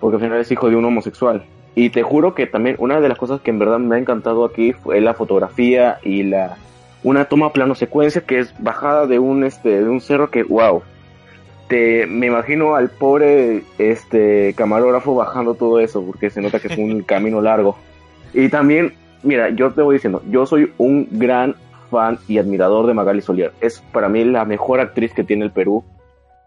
porque 0.00 0.16
al 0.16 0.22
final 0.22 0.40
es 0.40 0.50
hijo 0.50 0.68
de 0.68 0.76
un 0.76 0.84
homosexual. 0.84 1.44
Y 1.74 1.90
te 1.90 2.02
juro 2.02 2.34
que 2.34 2.46
también 2.46 2.76
una 2.78 3.00
de 3.00 3.08
las 3.08 3.18
cosas 3.18 3.40
que 3.40 3.50
en 3.50 3.58
verdad 3.58 3.78
me 3.78 3.96
ha 3.96 3.98
encantado 3.98 4.44
aquí 4.44 4.72
fue 4.72 5.00
la 5.00 5.14
fotografía 5.14 5.98
y 6.02 6.22
la 6.22 6.56
una 7.02 7.26
toma 7.26 7.52
plano 7.52 7.74
secuencia 7.74 8.22
que 8.22 8.38
es 8.38 8.54
bajada 8.58 9.06
de 9.06 9.18
un 9.18 9.44
este 9.44 9.82
de 9.82 9.88
un 9.88 10.00
cerro 10.00 10.30
que 10.30 10.42
wow. 10.42 10.82
Te 11.68 12.06
me 12.06 12.28
imagino 12.28 12.76
al 12.76 12.90
pobre 12.90 13.64
este 13.78 14.54
camarógrafo 14.56 15.14
bajando 15.14 15.54
todo 15.54 15.80
eso 15.80 16.02
porque 16.02 16.30
se 16.30 16.40
nota 16.40 16.60
que 16.60 16.68
es 16.68 16.78
un 16.78 17.02
camino 17.06 17.42
largo. 17.42 17.76
Y 18.32 18.48
también, 18.48 18.94
mira, 19.22 19.50
yo 19.50 19.70
te 19.72 19.82
voy 19.82 19.94
diciendo, 19.94 20.22
yo 20.30 20.46
soy 20.46 20.72
un 20.78 21.08
gran 21.10 21.56
fan 21.96 22.18
y 22.28 22.36
admirador 22.36 22.86
de 22.86 22.92
Magali 22.92 23.22
Solier. 23.22 23.52
Es 23.62 23.80
para 23.92 24.10
mí 24.10 24.22
la 24.24 24.44
mejor 24.44 24.80
actriz 24.80 25.14
que 25.14 25.24
tiene 25.24 25.46
el 25.46 25.50
Perú. 25.50 25.82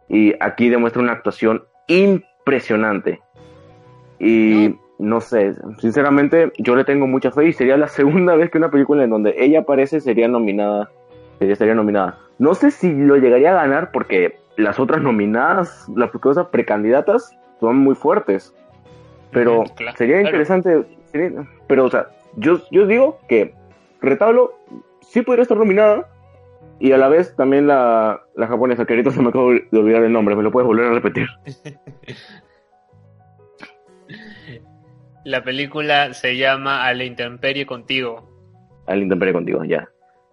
Y 0.08 0.36
aquí 0.40 0.70
demuestra 0.70 1.02
una 1.02 1.14
actuación 1.14 1.64
impresionante. 1.88 3.20
Y 4.20 4.76
no 5.00 5.22
sé, 5.22 5.56
sinceramente 5.80 6.52
yo 6.60 6.76
le 6.76 6.84
tengo 6.84 7.08
mucha 7.08 7.32
fe 7.32 7.48
y 7.48 7.54
sería 7.54 7.78
la 7.78 7.88
segunda 8.00 8.36
vez 8.36 8.52
que 8.52 8.60
una 8.60 8.70
película 8.70 9.04
en 9.04 9.10
donde 9.10 9.34
ella 9.40 9.62
aparece 9.62 10.00
sería 10.02 10.28
nominada. 10.28 10.92
Ella 11.40 11.54
estaría 11.54 11.74
nominada. 11.74 12.20
No 12.38 12.54
sé 12.54 12.70
si 12.70 12.94
lo 12.94 13.16
llegaría 13.18 13.52
a 13.52 13.62
ganar 13.64 13.92
porque 13.92 14.38
las 14.56 14.80
otras 14.80 15.02
nominadas, 15.02 15.88
las 15.96 16.12
cosas 16.12 16.48
precandidatas, 16.48 17.32
son 17.60 17.78
muy 17.78 17.96
fuertes. 17.96 18.54
Pero 19.32 19.64
claro, 19.76 19.98
sería 19.98 20.16
claro. 20.18 20.28
interesante. 20.30 20.84
sería- 21.12 21.48
pero, 21.68 21.86
o 21.86 21.90
sea, 21.90 22.08
yo, 22.36 22.60
yo 22.72 22.86
digo 22.86 23.20
que 23.28 23.54
Retablo 24.02 24.54
sí 25.10 25.22
podría 25.22 25.44
estar 25.44 25.58
nominada. 25.58 26.08
Y 26.80 26.94
a 26.94 26.98
la 26.98 27.10
vez 27.10 27.36
también 27.36 27.68
la, 27.68 28.22
la 28.36 28.48
japonesa, 28.48 28.86
que 28.86 28.94
ahorita 28.94 29.12
se 29.12 29.22
me 29.22 29.30
acabo 29.30 29.52
de 29.52 29.68
olvidar 29.74 30.04
el 30.04 30.14
nombre, 30.14 30.36
¿me 30.36 30.44
lo 30.44 30.52
puedes 30.52 30.66
volver 30.66 30.86
a 30.86 30.94
repetir? 30.94 31.28
La 35.26 35.44
película 35.44 36.14
se 36.14 36.38
llama 36.38 36.86
A 36.86 36.94
la 36.94 37.04
intemperie 37.04 37.66
contigo. 37.66 38.28
Al 38.88 39.02
intemperie 39.04 39.34
contigo, 39.34 39.64
ya. 39.66 39.88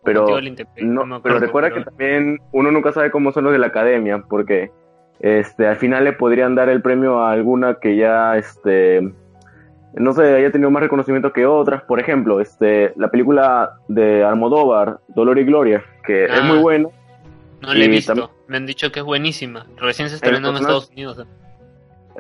Pero, 0.05 0.25
Contigo 0.25 0.39
a 0.39 0.41
la 0.41 1.05
no, 1.05 1.23
pero 1.23 1.41
recuerda 1.41 1.71
pero- 1.71 1.85
que 1.85 1.91
también 1.91 2.39
uno 2.53 2.71
nunca 2.71 2.93
sabe 2.93 3.11
cómo 3.11 3.33
son 3.33 3.45
los 3.45 3.53
de 3.53 3.59
la 3.59 3.67
academia, 3.67 4.23
porque 4.29 4.71
este 5.19 5.67
al 5.67 5.77
final 5.77 6.05
le 6.05 6.13
podrían 6.13 6.55
dar 6.55 6.69
el 6.69 6.81
premio 6.81 7.21
a 7.21 7.33
alguna 7.33 7.79
que 7.81 7.97
ya 7.97 8.37
este 8.37 9.13
no 9.97 10.13
sé, 10.13 10.35
haya 10.35 10.51
tenido 10.51 10.71
más 10.71 10.83
reconocimiento 10.83 11.33
que 11.33 11.47
otras. 11.47 11.83
Por 11.83 12.01
ejemplo, 12.01 12.41
este 12.41 12.93
la 12.97 13.11
película 13.11 13.79
de 13.89 14.25
Almodóvar, 14.25 15.01
Dolor 15.09 15.39
y 15.39 15.45
Gloria, 15.45 15.83
que 16.05 16.25
es 16.27 16.31
Ah. 16.33 16.43
muy 16.45 16.59
buena. 16.59 16.89
No 17.63 17.75
la 17.75 17.85
he 17.85 17.89
visto. 17.89 18.15
tam- 18.15 18.31
Me 18.49 18.57
han 18.59 18.67
dicho 18.67 18.93
que 18.93 19.01
es 19.01 19.05
buenísima. 19.07 19.67
Recién 19.79 20.09
se 20.09 20.17
estrenó 20.17 20.51
en 20.51 20.57
Estados 20.57 20.91
Unidos. 20.91 21.19
¿eh? 21.21 21.25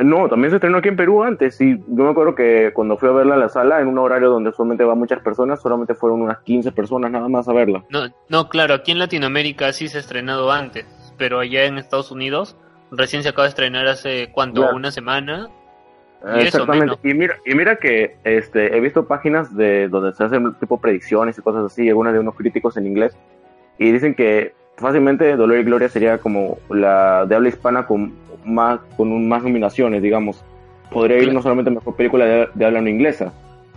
No, 0.04 0.28
también 0.28 0.50
se 0.50 0.56
estrenó 0.56 0.78
aquí 0.78 0.88
en 0.88 0.97
Perú 0.97 1.23
antes. 1.23 1.61
Y 1.61 1.78
yo 1.78 2.04
me 2.04 2.11
acuerdo 2.11 2.35
que 2.35 2.71
cuando 2.75 2.97
fui 2.97 3.09
a 3.09 3.12
verla 3.12 3.35
a 3.35 3.38
la 3.38 3.49
sala, 3.49 3.80
en 3.80 3.88
un 3.88 3.99
horario 3.99 4.28
donde 4.30 4.52
solamente 4.52 4.85
van 4.85 4.99
muchas 4.99 5.21
personas, 5.21 5.61
solamente 5.62 5.95
fueron 5.95 6.21
unas 6.23 6.38
15 6.40 6.73
personas 6.73 7.11
nada 7.11 7.28
más 7.28 7.49
a 7.49 7.52
verla. 7.52 7.83
No, 7.90 8.06
no, 8.28 8.49
claro, 8.49 8.75
aquí 8.75 8.92
en 8.92 8.99
Latinoamérica 8.99 9.73
sí 9.73 9.88
se 9.88 9.99
ha 9.99 10.00
estrenado 10.00 10.50
antes, 10.52 10.87
pero 11.16 11.38
allá 11.40 11.64
en 11.64 11.78
Estados 11.78 12.11
Unidos 12.11 12.56
recién 12.90 13.23
se 13.23 13.28
acaba 13.30 13.45
de 13.45 13.50
estrenar 13.50 13.87
hace 13.87 14.30
cuánto, 14.33 14.68
una 14.75 14.90
semana. 14.90 15.49
Y 16.23 16.38
eso 16.40 16.58
Exactamente. 16.58 16.96
Y 17.02 17.14
mira, 17.14 17.37
y 17.44 17.54
mira 17.54 17.76
que 17.76 18.16
este, 18.25 18.76
he 18.76 18.80
visto 18.80 19.06
páginas 19.06 19.54
de 19.56 19.88
donde 19.88 20.12
se 20.14 20.25
hacen 20.25 20.54
tipo 20.54 20.78
predicciones 20.80 21.38
y 21.38 21.42
cosas 21.42 21.64
así, 21.66 21.88
algunas 21.88 22.12
de 22.14 22.20
unos 22.20 22.35
críticos 22.35 22.76
en 22.76 22.87
inglés, 22.87 23.16
y 23.78 23.92
dicen 23.92 24.14
que 24.14 24.54
fácilmente 24.76 25.37
Dolor 25.37 25.58
y 25.58 25.64
Gloria 25.64 25.88
sería 25.88 26.18
como 26.18 26.58
la 26.68 27.26
de 27.26 27.35
habla 27.37 27.49
hispana 27.49 27.87
con 27.87 28.14
más, 28.44 28.80
con 28.96 29.12
un- 29.12 29.28
más 29.28 29.42
nominaciones, 29.42 30.02
digamos. 30.02 30.42
Podría 30.90 31.18
ir 31.18 31.32
no 31.32 31.42
solamente 31.42 31.70
a 31.70 31.75
mejor 31.75 31.94
película 31.96 32.25
de, 32.25 32.49
de 32.54 32.64
habla 32.64 32.80
no 32.80 32.88
inglesa, 32.88 33.32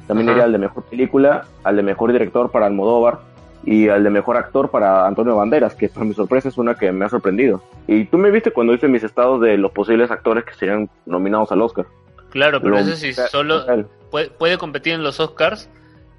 también 0.07 0.29
Ajá. 0.29 0.37
iría 0.37 0.45
al 0.45 0.51
de 0.51 0.57
mejor 0.59 0.83
película, 0.83 1.45
al 1.63 1.75
de 1.75 1.83
mejor 1.83 2.11
director 2.11 2.49
para 2.51 2.65
Almodóvar 2.67 3.19
y 3.65 3.89
al 3.89 4.03
de 4.03 4.09
mejor 4.09 4.37
actor 4.37 4.69
para 4.71 5.05
Antonio 5.05 5.35
Banderas, 5.35 5.75
que 5.75 5.89
para 5.89 6.05
mi 6.05 6.13
sorpresa 6.13 6.47
es 6.49 6.57
una 6.57 6.75
que 6.75 6.91
me 6.91 7.05
ha 7.05 7.09
sorprendido. 7.09 7.61
Y 7.87 8.05
tú 8.05 8.17
me 8.17 8.31
viste 8.31 8.51
cuando 8.51 8.73
hice 8.73 8.87
mis 8.87 9.03
estados 9.03 9.41
de 9.41 9.57
los 9.57 9.71
posibles 9.71 10.09
actores 10.11 10.45
que 10.45 10.53
serían 10.53 10.89
nominados 11.05 11.51
al 11.51 11.61
Oscar. 11.61 11.85
Claro, 12.31 12.61
pero 12.61 12.75
Lo- 12.75 12.79
eso 12.81 12.95
sí, 12.95 13.13
solo 13.13 13.65
puede, 14.11 14.29
puede 14.29 14.57
competir 14.57 14.93
en 14.93 15.03
los 15.03 15.19
Oscars 15.19 15.69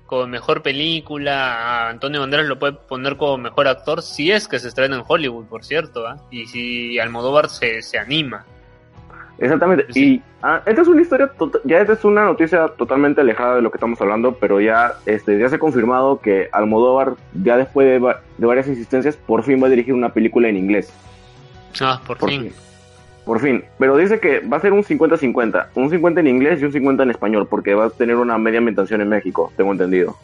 como 0.07 0.27
mejor 0.27 0.63
película. 0.63 1.85
A 1.87 1.91
Antonio 1.91 2.21
Banderas 2.21 2.47
lo 2.47 2.59
puede 2.59 2.73
poner 2.73 3.17
como 3.17 3.39
mejor 3.39 3.69
actor 3.69 4.03
si 4.03 4.31
es 4.33 4.49
que 4.49 4.59
se 4.59 4.69
estrena 4.69 4.97
en 4.97 5.05
Hollywood, 5.07 5.45
por 5.47 5.65
cierto. 5.65 6.07
¿ah? 6.07 6.17
Y 6.31 6.47
si 6.47 6.99
Almodóvar 6.99 7.49
se, 7.49 7.81
se 7.83 7.99
anima. 7.99 8.45
Exactamente. 9.39 9.87
Sí. 9.93 10.15
Y 10.17 10.23
ah, 10.43 10.63
esta 10.67 10.83
es 10.83 10.89
una 10.89 11.01
historia, 11.01 11.29
tota- 11.29 11.61
ya 11.65 11.79
esta 11.79 11.95
es 11.95 12.05
una 12.05 12.25
noticia 12.25 12.69
totalmente 12.77 13.21
alejada 13.23 13.57
de 13.57 13.63
lo 13.63 13.71
que 13.71 13.77
estamos 13.79 13.99
hablando, 14.01 14.35
pero 14.35 14.61
ya, 14.61 14.95
este, 15.07 15.39
ya 15.39 15.49
se 15.49 15.57
ha 15.57 15.59
confirmado 15.59 16.21
que 16.21 16.49
Almodóvar, 16.53 17.15
ya 17.33 17.57
después 17.57 17.87
de, 17.89 17.99
va- 18.01 18.21
de 18.37 18.47
varias 18.47 18.67
insistencias, 18.69 19.17
por 19.17 19.43
fin 19.45 19.63
va 19.63 19.69
a 19.69 19.71
dirigir 19.71 19.95
una 19.95 20.11
película 20.13 20.49
en 20.49 20.57
inglés. 20.59 20.93
Ah, 21.81 22.03
por, 22.07 22.19
Por 22.19 22.29
fin. 22.31 22.43
fin. 22.43 22.53
Por 23.25 23.41
fin. 23.41 23.65
Pero 23.79 23.97
dice 23.97 24.19
que 24.19 24.41
va 24.41 24.57
a 24.57 24.61
ser 24.61 24.73
un 24.73 24.83
50-50. 24.83 25.67
Un 25.75 25.91
50 25.91 26.21
en 26.21 26.27
inglés 26.27 26.61
y 26.61 26.65
un 26.65 26.73
50 26.73 27.03
en 27.03 27.11
español, 27.11 27.47
porque 27.49 27.75
va 27.75 27.87
a 27.87 27.91
tener 27.91 28.17
una 28.17 28.39
media 28.39 28.59
ambientación 28.59 29.01
en 29.03 29.09
México, 29.09 29.53
tengo 29.57 29.73
entendido. 29.73 30.17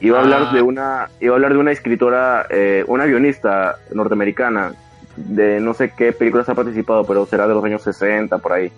Y 0.00 0.10
va 0.10 0.18
a 0.18 0.20
Ah. 0.20 0.24
hablar 0.24 0.52
de 0.52 0.60
una, 0.62 1.08
iba 1.20 1.32
a 1.32 1.36
hablar 1.36 1.52
de 1.54 1.58
una 1.58 1.72
escritora, 1.72 2.46
eh, 2.50 2.84
una 2.88 3.06
guionista 3.06 3.76
norteamericana, 3.92 4.74
de 5.16 5.60
no 5.60 5.72
sé 5.72 5.92
qué 5.96 6.12
películas 6.12 6.48
ha 6.50 6.54
participado, 6.54 7.04
pero 7.06 7.24
será 7.24 7.46
de 7.48 7.54
los 7.54 7.64
años 7.64 7.82
60, 7.82 8.36
por 8.38 8.52
ahí. 8.52 8.70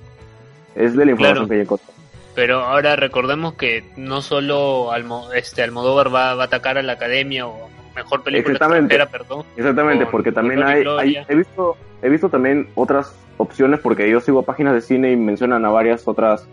Es 0.76 0.94
de 0.94 1.04
la 1.04 1.10
información 1.10 1.46
Claro. 1.46 1.48
que 1.48 1.62
encontrado. 1.62 1.92
Pero 2.36 2.60
ahora 2.60 2.94
recordemos 2.94 3.54
que 3.54 3.82
no 3.96 4.22
solo 4.22 4.92
Almo- 4.92 5.32
este 5.32 5.62
Almodóvar 5.64 6.14
va, 6.14 6.34
va 6.36 6.44
a 6.44 6.46
atacar 6.46 6.78
a 6.78 6.82
la 6.82 6.92
academia 6.92 7.48
o 7.48 7.68
mejor 8.02 8.22
película 8.22 8.52
Exactamente. 8.54 8.94
extranjera, 8.94 9.06
perdón. 9.26 9.44
Exactamente, 9.56 10.04
Con 10.04 10.10
porque 10.12 10.32
también 10.32 10.62
hay, 10.62 10.84
he 11.28 11.34
visto, 11.34 11.76
he 12.02 12.08
visto 12.08 12.28
también 12.28 12.68
otras 12.74 13.14
opciones 13.36 13.80
porque 13.80 14.10
yo 14.10 14.20
sigo 14.20 14.42
páginas 14.42 14.74
de 14.74 14.80
cine 14.80 15.12
y 15.12 15.16
mencionan 15.16 15.64
a 15.64 15.70
varias 15.70 16.08
otras 16.08 16.46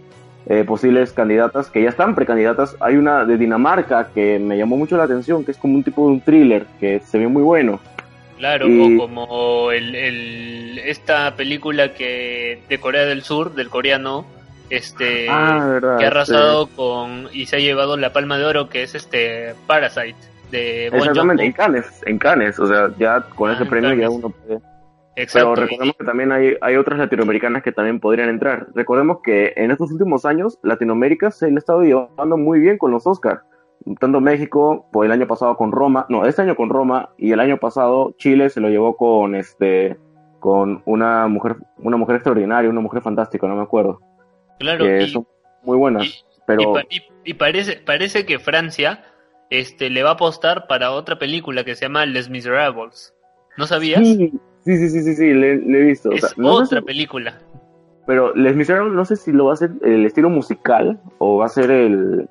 eh, 0.48 0.64
posibles 0.64 1.12
candidatas 1.12 1.70
que 1.72 1.82
ya 1.82 1.90
están 1.90 2.14
precandidatas. 2.14 2.75
Hay 2.80 2.96
una 2.98 3.25
de 3.25 3.38
Dinamarca 3.38 4.10
que 4.14 4.38
me 4.38 4.58
llamó 4.58 4.78
mucho 4.78 4.96
la 4.98 5.04
atención, 5.06 5.44
que 5.44 5.52
es 5.52 5.58
como 5.58 5.74
un 5.75 5.84
tipo 5.84 6.06
de 6.06 6.14
un 6.14 6.22
thriller 6.22 6.66
que 6.80 7.00
se 7.00 7.18
ve 7.18 7.28
muy 7.28 7.42
bueno. 7.42 7.80
Claro, 8.38 8.68
Y- 8.68 8.96
o 8.96 9.00
como 9.00 9.72
el, 9.72 9.96
el- 9.96 10.80
esta 10.86 11.36
película 11.36 11.94
que 11.94 12.60
de 12.70 12.78
Corea 12.80 13.06
del 13.06 13.24
Sur, 13.24 13.56
del 13.56 13.70
coreano, 13.70 14.25
este 14.70 15.28
ah, 15.30 15.66
verdad. 15.68 15.98
que 15.98 16.04
ha 16.06 16.08
arrasado 16.08 16.68
con 16.68 17.30
y 17.32 17.46
se 17.46 17.56
ha 17.56 17.60
llevado 17.60 17.98
la 17.98 18.12
palma 18.14 18.38
de 18.38 18.46
oro, 18.46 18.68
que 18.70 18.84
es 18.84 18.94
este 18.94 19.54
Parasite. 19.68 20.16
De 20.52 20.90
Bon 20.92 21.00
Exactamente, 21.00 21.46
en 21.46 21.52
Cannes, 21.52 22.04
en 22.06 22.18
Cannes, 22.18 22.60
o 22.60 22.68
sea, 22.68 22.92
ya 22.98 23.22
con 23.36 23.52
ese 23.52 23.64
ah, 23.64 23.70
premio 23.70 23.94
ya 23.94 24.10
uno 24.10 24.30
puede... 24.30 24.62
Exacto. 25.18 25.54
Pero 25.54 25.68
recordemos 25.68 25.96
que 25.98 26.06
también 26.06 26.32
hay, 26.32 26.58
hay 26.60 26.75
otras 26.75 27.00
latinoamericanas 27.00 27.64
que 27.64 27.72
también 27.72 28.00
podrían 28.00 28.28
entrar. 28.28 28.68
Recordemos 28.75 29.20
que 29.24 29.54
en 29.56 29.72
estos 29.72 29.92
últimos 29.92 30.25
años 30.25 30.60
Latinoamérica 30.62 31.32
se 31.32 31.48
le 31.48 31.56
ha 31.56 31.60
estado 31.60 31.84
llevando 31.84 32.38
muy 32.38 32.60
bien 32.60 32.78
con 32.78 32.92
los 32.92 33.08
Oscars. 33.08 33.42
Tanto 34.00 34.20
México, 34.20 34.88
por 34.92 35.06
el 35.06 35.12
año 35.12 35.28
pasado 35.28 35.56
con 35.56 35.72
Roma, 35.72 36.06
no, 36.10 36.25
este 36.25 36.42
año 36.42 36.56
con 36.56 36.70
Roma 36.70 37.10
y 37.18 37.32
el 37.32 37.40
año 37.40 37.58
pasado 37.58 38.14
Chile 38.18 38.50
se 38.50 38.60
lo 38.60 38.70
llevó 38.70 38.98
con 38.98 39.36
este 39.36 39.98
con 40.40 40.82
una 40.86 41.28
mujer 41.28 41.58
una 41.78 41.96
mujer 41.96 42.16
extraordinaria, 42.16 42.70
una 42.70 42.82
mujer 42.82 43.02
fantástica, 43.02 43.48
no 43.48 43.56
me 43.56 43.64
acuerdo. 43.64 44.02
Claro, 44.60 44.86
que 44.86 45.08
son 45.08 45.28
muy 45.64 45.78
buenas, 45.78 46.25
pero 46.48 46.74
y, 47.24 47.34
parece 47.36 47.78
parece 47.78 48.25
que 48.25 48.40
Francia 48.40 49.04
este 49.50 49.90
le 49.90 50.04
va 50.04 50.12
a 50.12 50.14
apostar 50.14 50.68
para 50.68 50.92
otra 50.92 51.18
película 51.18 51.64
que 51.64 51.75
se 51.75 51.86
llama 51.86 52.06
Les 52.06 52.30
Miserables. 52.30 53.14
¿No 53.58 53.68
sabías? 53.68 54.06
Sí, 54.06 54.32
sí, 54.66 54.90
sí, 54.90 55.04
sí, 55.04 55.16
sí, 55.16 55.34
le, 55.34 55.54
he 55.54 55.84
visto. 55.84 56.12
Es 56.12 56.34
otra 56.38 56.82
película. 56.82 57.38
Pero 58.06 58.36
Les 58.36 58.56
Miserables 58.56 58.94
no 58.94 59.06
sé 59.06 59.16
si 59.16 59.32
lo 59.32 59.46
va 59.46 59.52
a 59.52 59.54
hacer 59.56 59.72
el 59.84 60.06
estilo 60.06 60.30
musical 60.30 61.00
o 61.18 61.38
va 61.38 61.46
a 61.46 61.50
ser 61.50 61.72
el... 61.72 62.30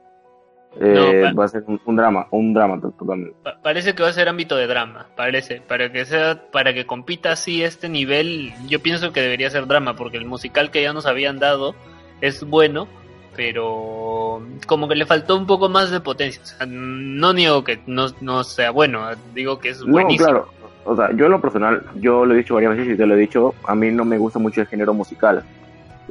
Eh, 0.81 1.33
va 1.39 1.45
a 1.45 1.49
ser 1.49 1.63
un, 1.69 1.95
drama, 1.95 2.27
un 2.33 2.53
drama 2.53 2.81
totalmente. 2.81 3.37
parece 3.63 3.95
que 3.95 4.03
va 4.03 4.09
a 4.09 4.13
ser 4.13 4.29
ámbito 4.29 4.57
de 4.57 4.67
drama, 4.67 5.07
parece, 5.15 5.61
para 5.61 5.93
que 5.93 6.05
sea, 6.05 6.51
para 6.51 6.75
que 6.75 6.85
compita 6.85 7.31
así 7.31 7.63
este 7.63 7.89
nivel, 7.89 8.53
yo 8.67 8.81
pienso 8.81 9.13
que 9.13 9.21
debería 9.21 9.51
ser 9.51 9.69
drama, 9.69 9.95
porque 9.95 10.17
el 10.17 10.27
musical 10.27 10.73
que 10.73 10.83
ya 10.83 10.93
nos 10.93 11.07
habían 11.07 11.39
dado 11.39 11.77
es 12.21 12.43
bueno, 12.43 12.89
pero 13.37 14.43
como 14.67 14.89
que 14.89 14.95
le 14.95 15.07
faltó 15.07 15.37
un 15.37 15.47
poco 15.47 15.69
más 15.69 15.91
de 15.91 16.01
potencia. 16.01 16.43
O 16.43 16.47
sea, 16.47 16.67
no 16.67 17.33
niego 17.33 17.65
que 17.65 17.81
no, 17.87 18.07
no 18.21 18.45
sea 18.45 18.71
bueno, 18.71 19.07
digo 19.35 19.59
que 19.59 19.71
es 19.71 19.83
buenísimo. 19.83 20.29
No, 20.29 20.33
claro, 20.33 20.49
o 20.85 20.97
sea, 20.97 21.11
yo 21.17 21.27
en 21.27 21.33
lo 21.33 21.41
personal, 21.41 21.83
yo 21.97 22.25
lo 22.25 22.35
he 22.35 22.39
dicho 22.39 22.55
varias 22.55 22.77
veces 22.77 22.95
y 22.95 22.97
te 22.97 23.07
lo 23.07 23.15
he 23.15 23.19
dicho, 23.19 23.55
a 23.67 23.75
mí 23.75 23.91
no 23.91 24.05
me 24.05 24.19
gusta 24.19 24.39
mucho 24.39 24.61
el 24.61 24.67
género 24.67 24.95
musical. 24.95 25.43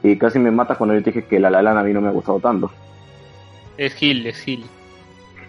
Y 0.01 0.17
casi 0.17 0.39
me 0.39 0.51
mata 0.51 0.75
cuando 0.75 0.95
yo 0.95 1.03
te 1.03 1.11
dije 1.11 1.25
que 1.25 1.39
La 1.39 1.49
La 1.49 1.61
Land 1.61 1.77
a 1.77 1.83
mí 1.83 1.93
no 1.93 2.01
me 2.01 2.09
ha 2.09 2.11
gustado 2.11 2.39
tanto. 2.39 2.71
Es 3.77 3.93
Gil, 3.93 4.25
es 4.27 4.39
Gil. 4.39 4.65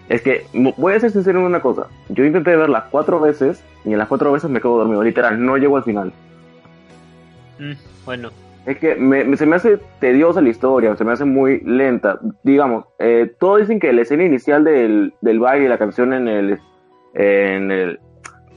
Es 0.07 0.21
que, 0.21 0.45
voy 0.77 0.93
a 0.93 0.99
ser 0.99 1.11
sincero 1.11 1.39
en 1.39 1.45
una 1.45 1.61
cosa. 1.61 1.87
Yo 2.09 2.23
intenté 2.23 2.55
verla 2.55 2.87
cuatro 2.91 3.19
veces 3.19 3.63
y 3.83 3.91
en 3.91 3.97
las 3.97 4.07
cuatro 4.07 4.31
veces 4.31 4.49
me 4.49 4.61
quedo 4.61 4.77
dormido. 4.77 5.03
Literal, 5.03 5.43
no 5.43 5.57
llego 5.57 5.77
al 5.77 5.83
final. 5.83 6.13
Mm, 7.59 7.73
bueno. 8.05 8.44
Es 8.65 8.77
que 8.77 8.95
me, 8.95 9.37
se 9.37 9.45
me 9.45 9.57
hace 9.57 9.79
tediosa 9.99 10.41
la 10.41 10.49
historia, 10.49 10.95
se 10.95 11.03
me 11.03 11.11
hace 11.11 11.25
muy 11.25 11.61
lenta. 11.61 12.19
Digamos, 12.43 12.85
eh, 12.99 13.31
todos 13.39 13.59
dicen 13.59 13.79
que 13.79 13.93
la 13.93 14.01
escena 14.01 14.23
inicial 14.23 14.63
del, 14.63 15.13
del 15.21 15.39
baile 15.39 15.65
y 15.65 15.69
la 15.69 15.77
canción 15.77 16.13
en 16.13 16.27
el, 16.27 16.59
en 17.13 17.71
el, 17.71 17.99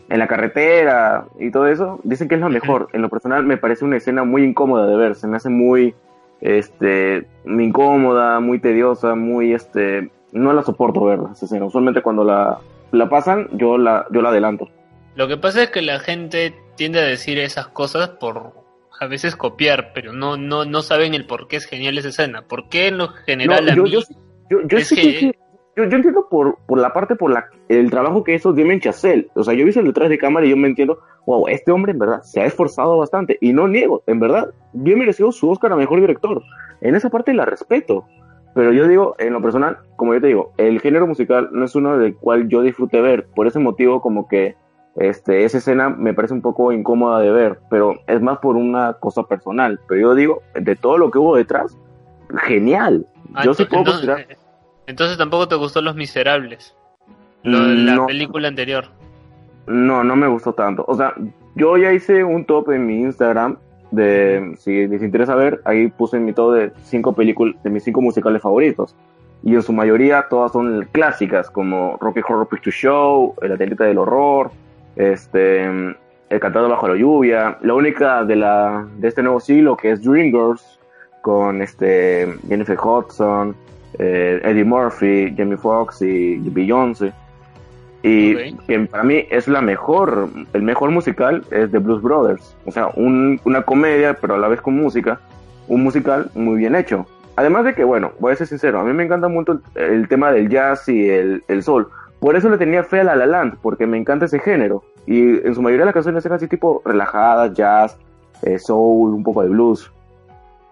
en 0.08 0.18
la 0.18 0.26
carretera 0.26 1.26
y 1.38 1.50
todo 1.50 1.66
eso, 1.66 2.00
dicen 2.04 2.28
que 2.28 2.36
es 2.36 2.40
lo 2.40 2.48
mejor. 2.48 2.88
En 2.92 3.02
lo 3.02 3.10
personal 3.10 3.44
me 3.44 3.58
parece 3.58 3.84
una 3.84 3.98
escena 3.98 4.24
muy 4.24 4.44
incómoda 4.44 4.86
de 4.86 4.96
ver, 4.96 5.14
se 5.14 5.26
me 5.26 5.36
hace 5.36 5.50
muy 5.50 5.94
este 6.40 7.26
muy 7.44 7.64
incómoda, 7.64 8.40
muy 8.40 8.58
tediosa, 8.60 9.14
muy 9.14 9.52
este 9.52 10.10
no 10.32 10.52
la 10.52 10.62
soporto 10.62 11.04
verla 11.04 11.30
esa 11.32 11.44
escena. 11.44 11.66
Usualmente 11.66 12.00
cuando 12.00 12.24
la, 12.24 12.58
la 12.92 13.08
pasan, 13.10 13.48
yo 13.52 13.76
la 13.76 14.06
yo 14.10 14.22
la 14.22 14.30
adelanto. 14.30 14.68
Lo 15.16 15.28
que 15.28 15.36
pasa 15.36 15.64
es 15.64 15.70
que 15.70 15.82
la 15.82 15.98
gente 15.98 16.54
tiende 16.76 17.00
a 17.00 17.04
decir 17.04 17.38
esas 17.38 17.66
cosas 17.68 18.08
por 18.08 18.52
a 19.00 19.06
veces 19.06 19.36
copiar, 19.36 19.92
pero 19.94 20.12
no 20.12 20.36
no 20.36 20.64
no 20.64 20.82
saben 20.82 21.14
el 21.14 21.26
por 21.26 21.48
qué 21.48 21.56
es 21.56 21.66
genial 21.66 21.98
esa 21.98 22.08
escena. 22.08 22.42
¿Por 22.42 22.68
qué 22.68 22.88
en 22.88 22.98
lo 22.98 23.08
general 23.08 23.68
a 23.68 23.76
mí 23.76 23.94
es 24.70 24.90
que 24.90 25.32
yo, 25.78 25.84
yo 25.84 25.96
entiendo 25.96 26.26
por, 26.28 26.58
por 26.66 26.80
la 26.80 26.92
parte, 26.92 27.14
por 27.14 27.30
la, 27.30 27.46
el 27.68 27.88
trabajo 27.88 28.24
que 28.24 28.34
hizo 28.34 28.52
Damien 28.52 28.80
Chazelle. 28.80 29.28
O 29.34 29.44
sea, 29.44 29.54
yo 29.54 29.62
he 29.62 29.64
visto 29.64 29.78
el 29.78 29.86
detrás 29.86 30.08
de 30.08 30.18
cámara 30.18 30.44
y 30.44 30.50
yo 30.50 30.56
me 30.56 30.66
entiendo, 30.66 30.98
wow, 31.24 31.46
este 31.46 31.70
hombre 31.70 31.92
en 31.92 32.00
verdad 32.00 32.22
se 32.22 32.40
ha 32.40 32.46
esforzado 32.46 32.98
bastante. 32.98 33.38
Y 33.40 33.52
no 33.52 33.68
niego, 33.68 34.02
en 34.08 34.18
verdad, 34.18 34.52
bien 34.72 34.98
merecido 34.98 35.30
su 35.30 35.48
Oscar 35.48 35.72
a 35.72 35.76
Mejor 35.76 36.00
Director. 36.00 36.42
En 36.80 36.96
esa 36.96 37.10
parte 37.10 37.32
la 37.32 37.44
respeto. 37.44 38.06
Pero 38.56 38.72
yo 38.72 38.88
digo, 38.88 39.14
en 39.20 39.32
lo 39.32 39.40
personal, 39.40 39.78
como 39.94 40.14
yo 40.14 40.20
te 40.20 40.26
digo, 40.26 40.52
el 40.56 40.80
género 40.80 41.06
musical 41.06 41.48
no 41.52 41.64
es 41.64 41.76
uno 41.76 41.96
del 41.96 42.16
cual 42.16 42.48
yo 42.48 42.62
disfrute 42.62 43.00
ver. 43.00 43.28
Por 43.28 43.46
ese 43.46 43.60
motivo, 43.60 44.00
como 44.00 44.26
que 44.26 44.56
este, 44.98 45.44
esa 45.44 45.58
escena 45.58 45.88
me 45.88 46.14
parece 46.14 46.34
un 46.34 46.42
poco 46.42 46.72
incómoda 46.72 47.20
de 47.20 47.30
ver. 47.30 47.58
Pero 47.70 47.96
es 48.06 48.20
más 48.20 48.38
por 48.38 48.56
una 48.56 48.94
cosa 48.94 49.22
personal. 49.24 49.80
Pero 49.88 50.00
yo 50.00 50.14
digo, 50.14 50.42
de 50.54 50.76
todo 50.76 50.98
lo 50.98 51.10
que 51.10 51.18
hubo 51.18 51.36
detrás, 51.36 51.76
genial. 52.44 53.06
Ah, 53.34 53.44
yo 53.44 53.54
sí 53.54 53.64
puedo 53.64 53.84
considerar 53.84 54.26
entonces 54.88 55.18
tampoco 55.18 55.46
te 55.46 55.54
gustó 55.54 55.82
Los 55.82 55.94
Miserables, 55.94 56.74
la 57.42 58.06
película 58.06 58.48
anterior. 58.48 58.86
No, 59.66 60.02
no 60.02 60.16
me 60.16 60.26
gustó 60.26 60.54
tanto. 60.54 60.82
O 60.88 60.96
sea, 60.96 61.12
yo 61.56 61.76
ya 61.76 61.92
hice 61.92 62.24
un 62.24 62.46
top 62.46 62.70
en 62.70 62.86
mi 62.86 63.02
Instagram 63.02 63.58
de, 63.90 64.54
si 64.56 64.86
les 64.86 65.02
interesa 65.02 65.34
ver, 65.34 65.60
ahí 65.66 65.88
puse 65.88 66.18
mi 66.18 66.32
top 66.32 66.54
de 66.54 66.72
cinco 66.84 67.12
películas, 67.12 67.62
de 67.62 67.68
mis 67.68 67.84
cinco 67.84 68.00
musicales 68.00 68.40
favoritos. 68.40 68.96
Y 69.42 69.54
en 69.54 69.62
su 69.62 69.74
mayoría 69.74 70.26
todas 70.30 70.52
son 70.52 70.88
clásicas, 70.90 71.50
como 71.50 71.98
Rocky 72.00 72.20
Horror 72.26 72.48
Picture 72.48 72.74
Show, 72.74 73.34
El 73.42 73.52
Atleta 73.52 73.84
del 73.84 73.98
Horror, 73.98 74.50
este, 74.98 75.64
El 75.64 76.40
Cantado 76.40 76.68
Bajo 76.68 76.88
la 76.88 76.96
Lluvia. 76.96 77.56
La 77.62 77.74
única 77.74 78.24
de, 78.24 78.36
la, 78.36 78.86
de 78.98 79.08
este 79.08 79.22
nuevo 79.22 79.40
siglo 79.40 79.76
que 79.76 79.92
es 79.92 80.02
Dreamgirls, 80.02 80.78
con 81.22 81.62
este, 81.62 82.34
Jennifer 82.46 82.78
Hudson, 82.78 83.56
eh, 83.98 84.40
Eddie 84.44 84.64
Murphy, 84.64 85.34
Jamie 85.36 85.56
Foxx 85.56 86.02
y 86.02 86.36
Beyoncé. 86.50 87.12
Y 88.02 88.52
que 88.66 88.78
para 88.80 89.02
mí 89.02 89.24
es 89.30 89.48
la 89.48 89.60
mejor, 89.60 90.28
el 90.52 90.62
mejor 90.62 90.90
musical 90.90 91.42
es 91.50 91.70
The 91.70 91.78
Blues 91.78 92.02
Brothers. 92.02 92.56
O 92.64 92.70
sea, 92.70 92.88
una 92.96 93.62
comedia, 93.62 94.14
pero 94.14 94.34
a 94.34 94.38
la 94.38 94.48
vez 94.48 94.60
con 94.60 94.76
música. 94.76 95.20
Un 95.66 95.82
musical 95.82 96.30
muy 96.34 96.56
bien 96.56 96.74
hecho. 96.74 97.06
Además 97.36 97.64
de 97.64 97.74
que, 97.74 97.84
bueno, 97.84 98.12
voy 98.18 98.32
a 98.32 98.36
ser 98.36 98.46
sincero, 98.46 98.80
a 98.80 98.84
mí 98.84 98.92
me 98.92 99.04
encanta 99.04 99.28
mucho 99.28 99.60
el, 99.76 100.08
tema 100.08 100.32
del 100.32 100.48
jazz 100.48 100.88
y 100.88 101.08
el, 101.08 101.44
el 101.46 101.62
soul. 101.62 101.86
Por 102.20 102.36
eso 102.36 102.48
le 102.48 102.58
tenía 102.58 102.82
fe 102.84 103.00
a 103.00 103.04
La 103.04 103.16
La 103.16 103.26
Land, 103.26 103.58
porque 103.62 103.86
me 103.86 103.96
encanta 103.96 104.26
ese 104.26 104.38
género. 104.38 104.82
Y 105.06 105.46
en 105.46 105.54
su 105.54 105.62
mayoría 105.62 105.84
las 105.84 105.94
canciones 105.94 106.24
eran 106.26 106.36
así 106.36 106.48
tipo 106.48 106.82
relajadas, 106.84 107.54
jazz, 107.54 107.98
eh, 108.42 108.58
soul, 108.58 109.14
un 109.14 109.22
poco 109.22 109.42
de 109.42 109.48
blues 109.48 109.90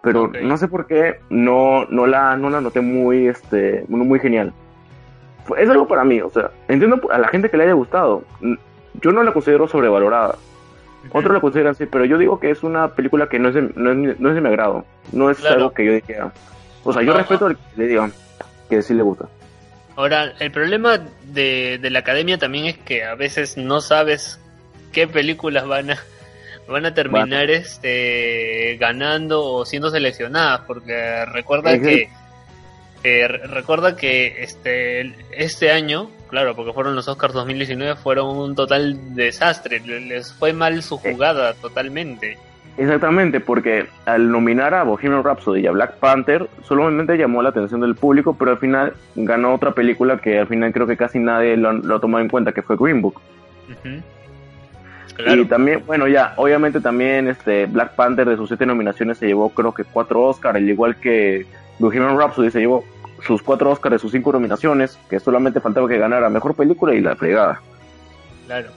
pero 0.06 0.28
no 0.28 0.56
sé 0.56 0.68
por 0.68 0.86
qué 0.86 1.18
no, 1.30 1.84
no, 1.86 2.06
la, 2.06 2.36
no 2.36 2.48
la 2.48 2.60
noté 2.60 2.80
muy, 2.80 3.26
este, 3.26 3.84
muy 3.88 4.20
genial. 4.20 4.52
Es 5.58 5.68
algo 5.68 5.88
para 5.88 6.04
mí, 6.04 6.20
o 6.20 6.30
sea, 6.30 6.52
entiendo 6.68 7.00
a 7.10 7.18
la 7.18 7.26
gente 7.26 7.50
que 7.50 7.56
le 7.56 7.64
haya 7.64 7.72
gustado. 7.72 8.22
Yo 9.00 9.10
no 9.10 9.24
la 9.24 9.32
considero 9.32 9.66
sobrevalorada. 9.66 10.36
Otros 11.10 11.34
la 11.34 11.40
consideran 11.40 11.72
así, 11.72 11.86
pero 11.86 12.04
yo 12.04 12.18
digo 12.18 12.38
que 12.38 12.52
es 12.52 12.62
una 12.62 12.94
película 12.94 13.28
que 13.28 13.40
no 13.40 13.48
es 13.48 13.56
de, 13.56 13.62
no 13.74 13.90
es, 13.90 14.20
no 14.20 14.28
es 14.28 14.34
de 14.36 14.40
mi 14.40 14.46
agrado. 14.46 14.84
No 15.10 15.28
es 15.28 15.44
algo 15.44 15.72
que 15.72 15.84
yo 15.84 15.92
dijera. 15.92 16.32
O 16.84 16.92
sea, 16.92 17.02
yo 17.02 17.12
respeto 17.12 17.46
al 17.46 17.56
que 17.56 17.62
le 17.74 17.86
digan 17.88 18.12
que 18.70 18.82
sí 18.82 18.94
le 18.94 19.02
gusta. 19.02 19.26
Ahora, 19.96 20.34
el 20.38 20.52
problema 20.52 21.00
de, 21.24 21.78
de 21.80 21.90
la 21.90 22.00
academia 22.00 22.38
también 22.38 22.66
es 22.66 22.76
que 22.76 23.02
a 23.02 23.14
veces 23.14 23.56
no 23.56 23.80
sabes 23.80 24.38
qué 24.92 25.08
películas 25.08 25.66
van 25.66 25.90
a, 25.90 25.98
van 26.68 26.86
a 26.86 26.94
terminar 26.94 27.50
este 27.50 28.76
ganando 28.78 29.44
o 29.44 29.64
siendo 29.64 29.90
seleccionadas 29.90 30.60
porque 30.66 31.24
recuerda 31.26 31.78
que 31.78 32.08
recuerda 33.02 33.94
que 33.94 34.42
este 34.42 35.14
este 35.30 35.70
año 35.70 36.10
claro 36.28 36.56
porque 36.56 36.72
fueron 36.72 36.96
los 36.96 37.06
Oscars 37.06 37.34
2019 37.34 37.94
fueron 37.96 38.36
un 38.36 38.54
total 38.56 39.14
desastre 39.14 39.80
les 39.80 40.32
fue 40.32 40.52
mal 40.52 40.82
su 40.82 40.96
eh. 40.96 41.12
jugada 41.12 41.54
totalmente 41.54 42.36
Exactamente, 42.78 43.40
porque 43.40 43.86
al 44.04 44.30
nominar 44.30 44.74
a 44.74 44.82
Bohemian 44.82 45.24
Rhapsody 45.24 45.60
y 45.60 45.66
a 45.66 45.70
Black 45.70 45.96
Panther, 45.96 46.46
solamente 46.62 47.16
llamó 47.16 47.42
la 47.42 47.48
atención 47.48 47.80
del 47.80 47.94
público, 47.94 48.36
pero 48.38 48.50
al 48.50 48.58
final 48.58 48.92
ganó 49.14 49.54
otra 49.54 49.72
película 49.72 50.18
que 50.18 50.38
al 50.38 50.46
final 50.46 50.72
creo 50.72 50.86
que 50.86 50.96
casi 50.96 51.18
nadie 51.18 51.56
lo, 51.56 51.72
lo 51.72 51.96
ha 51.96 52.00
tomado 52.00 52.22
en 52.22 52.28
cuenta, 52.28 52.52
que 52.52 52.62
fue 52.62 52.76
Green 52.76 53.00
Book. 53.00 53.20
Y 55.18 55.44
también, 55.46 55.82
bueno, 55.86 56.06
ya, 56.06 56.34
obviamente 56.36 56.80
también 56.80 57.28
este 57.28 57.64
Black 57.66 57.94
Panther 57.94 58.28
de 58.28 58.36
sus 58.36 58.48
siete 58.48 58.66
nominaciones 58.66 59.16
se 59.16 59.26
llevó 59.26 59.48
creo 59.48 59.72
que 59.72 59.84
cuatro 59.84 60.22
Oscars, 60.24 60.56
al 60.56 60.68
igual 60.68 60.96
que 60.96 61.46
Bohemian 61.78 62.18
Rhapsody 62.18 62.50
se 62.50 62.60
llevó 62.60 62.84
sus 63.26 63.42
cuatro 63.42 63.70
Oscars 63.70 63.94
de 63.94 63.98
sus 63.98 64.12
cinco 64.12 64.32
nominaciones, 64.32 64.98
que 65.08 65.18
solamente 65.18 65.60
faltaba 65.60 65.88
que 65.88 65.96
ganara 65.96 66.28
Mejor 66.28 66.54
Película 66.54 66.94
y 66.94 67.00
La 67.00 67.16
Fregada. 67.16 67.62
Claro, 68.46 68.68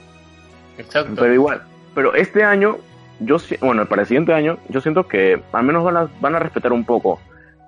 exacto. 0.78 1.12
Pero 1.16 1.34
igual, 1.34 1.62
pero 1.94 2.14
este 2.14 2.42
año, 2.42 2.78
yo 3.20 3.36
bueno, 3.60 3.86
para 3.86 4.02
el 4.02 4.08
siguiente 4.08 4.32
año, 4.32 4.58
yo 4.68 4.80
siento 4.80 5.06
que 5.06 5.40
al 5.52 5.64
menos 5.64 5.84
van 5.84 5.96
a, 5.96 6.08
van 6.20 6.34
a 6.34 6.38
respetar 6.38 6.72
un 6.72 6.84
poco. 6.84 7.20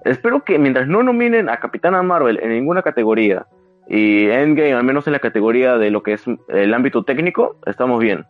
Espero 0.05 0.43
que 0.45 0.59
mientras 0.59 0.89
no 0.89 1.03
nominen 1.03 1.49
a 1.49 1.59
Capitana 1.59 2.03
Marvel 2.03 2.41
en 2.43 2.51
ninguna 2.51 2.83
categoría 2.83 3.47
y 3.89 4.27
Endgame 4.29 4.75
al 4.75 4.85
menos 4.85 5.07
en 5.07 5.13
la 5.13 5.19
categoría 5.19 5.77
de 5.77 5.91
lo 5.91 6.03
que 6.03 6.15
es 6.15 6.25
el 6.49 6.75
ámbito 6.75 7.05
técnico, 7.05 7.57
estamos 7.67 8.01
bien. 8.01 8.27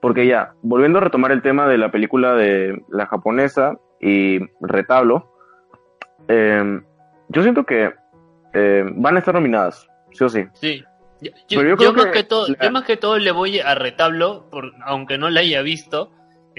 Porque 0.00 0.26
ya, 0.26 0.54
volviendo 0.62 0.98
a 0.98 1.02
retomar 1.02 1.32
el 1.32 1.42
tema 1.42 1.66
de 1.68 1.78
la 1.78 1.90
película 1.90 2.34
de 2.34 2.82
la 2.88 3.06
japonesa 3.06 3.76
y 4.00 4.38
Retablo, 4.60 5.32
em, 6.28 6.82
yo 7.28 7.42
siento 7.42 7.64
que 7.64 7.92
em, 8.52 9.00
van 9.00 9.16
a 9.16 9.18
estar 9.18 9.34
nominadas, 9.34 9.88
sí 10.12 10.24
o 10.24 10.28
sí. 10.28 10.46
Sí, 10.54 10.84
Yo, 11.48 11.62
yo, 11.76 11.92
más 11.92 12.06
que, 12.06 12.24
todo, 12.24 12.46
yo 12.48 12.70
más 12.70 12.84
que 12.84 12.96
todo 12.96 13.18
le 13.18 13.30
voy 13.30 13.60
a 13.60 13.74
retablo, 13.74 14.48
por, 14.50 14.72
aunque 14.86 15.18
no 15.18 15.28
la 15.28 15.40
haya 15.40 15.60
visto, 15.60 16.10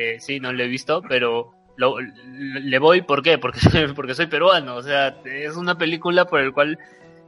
eh, 0.02 0.20
sí, 0.20 0.40
no 0.40 0.52
la 0.54 0.64
he 0.64 0.68
visto, 0.68 1.02
pero 1.08 1.52
le 1.78 2.80
voy, 2.80 3.02
¿por 3.02 3.22
qué? 3.24 3.38
Porque, 3.38 3.60
porque 3.96 4.14
soy 4.14 4.28
peruano, 4.28 4.76
o 4.76 4.82
sea, 4.84 5.16
es 5.26 5.56
una 5.56 5.78
película 5.78 6.26
por 6.26 6.42
el 6.42 6.54
cual 6.54 6.78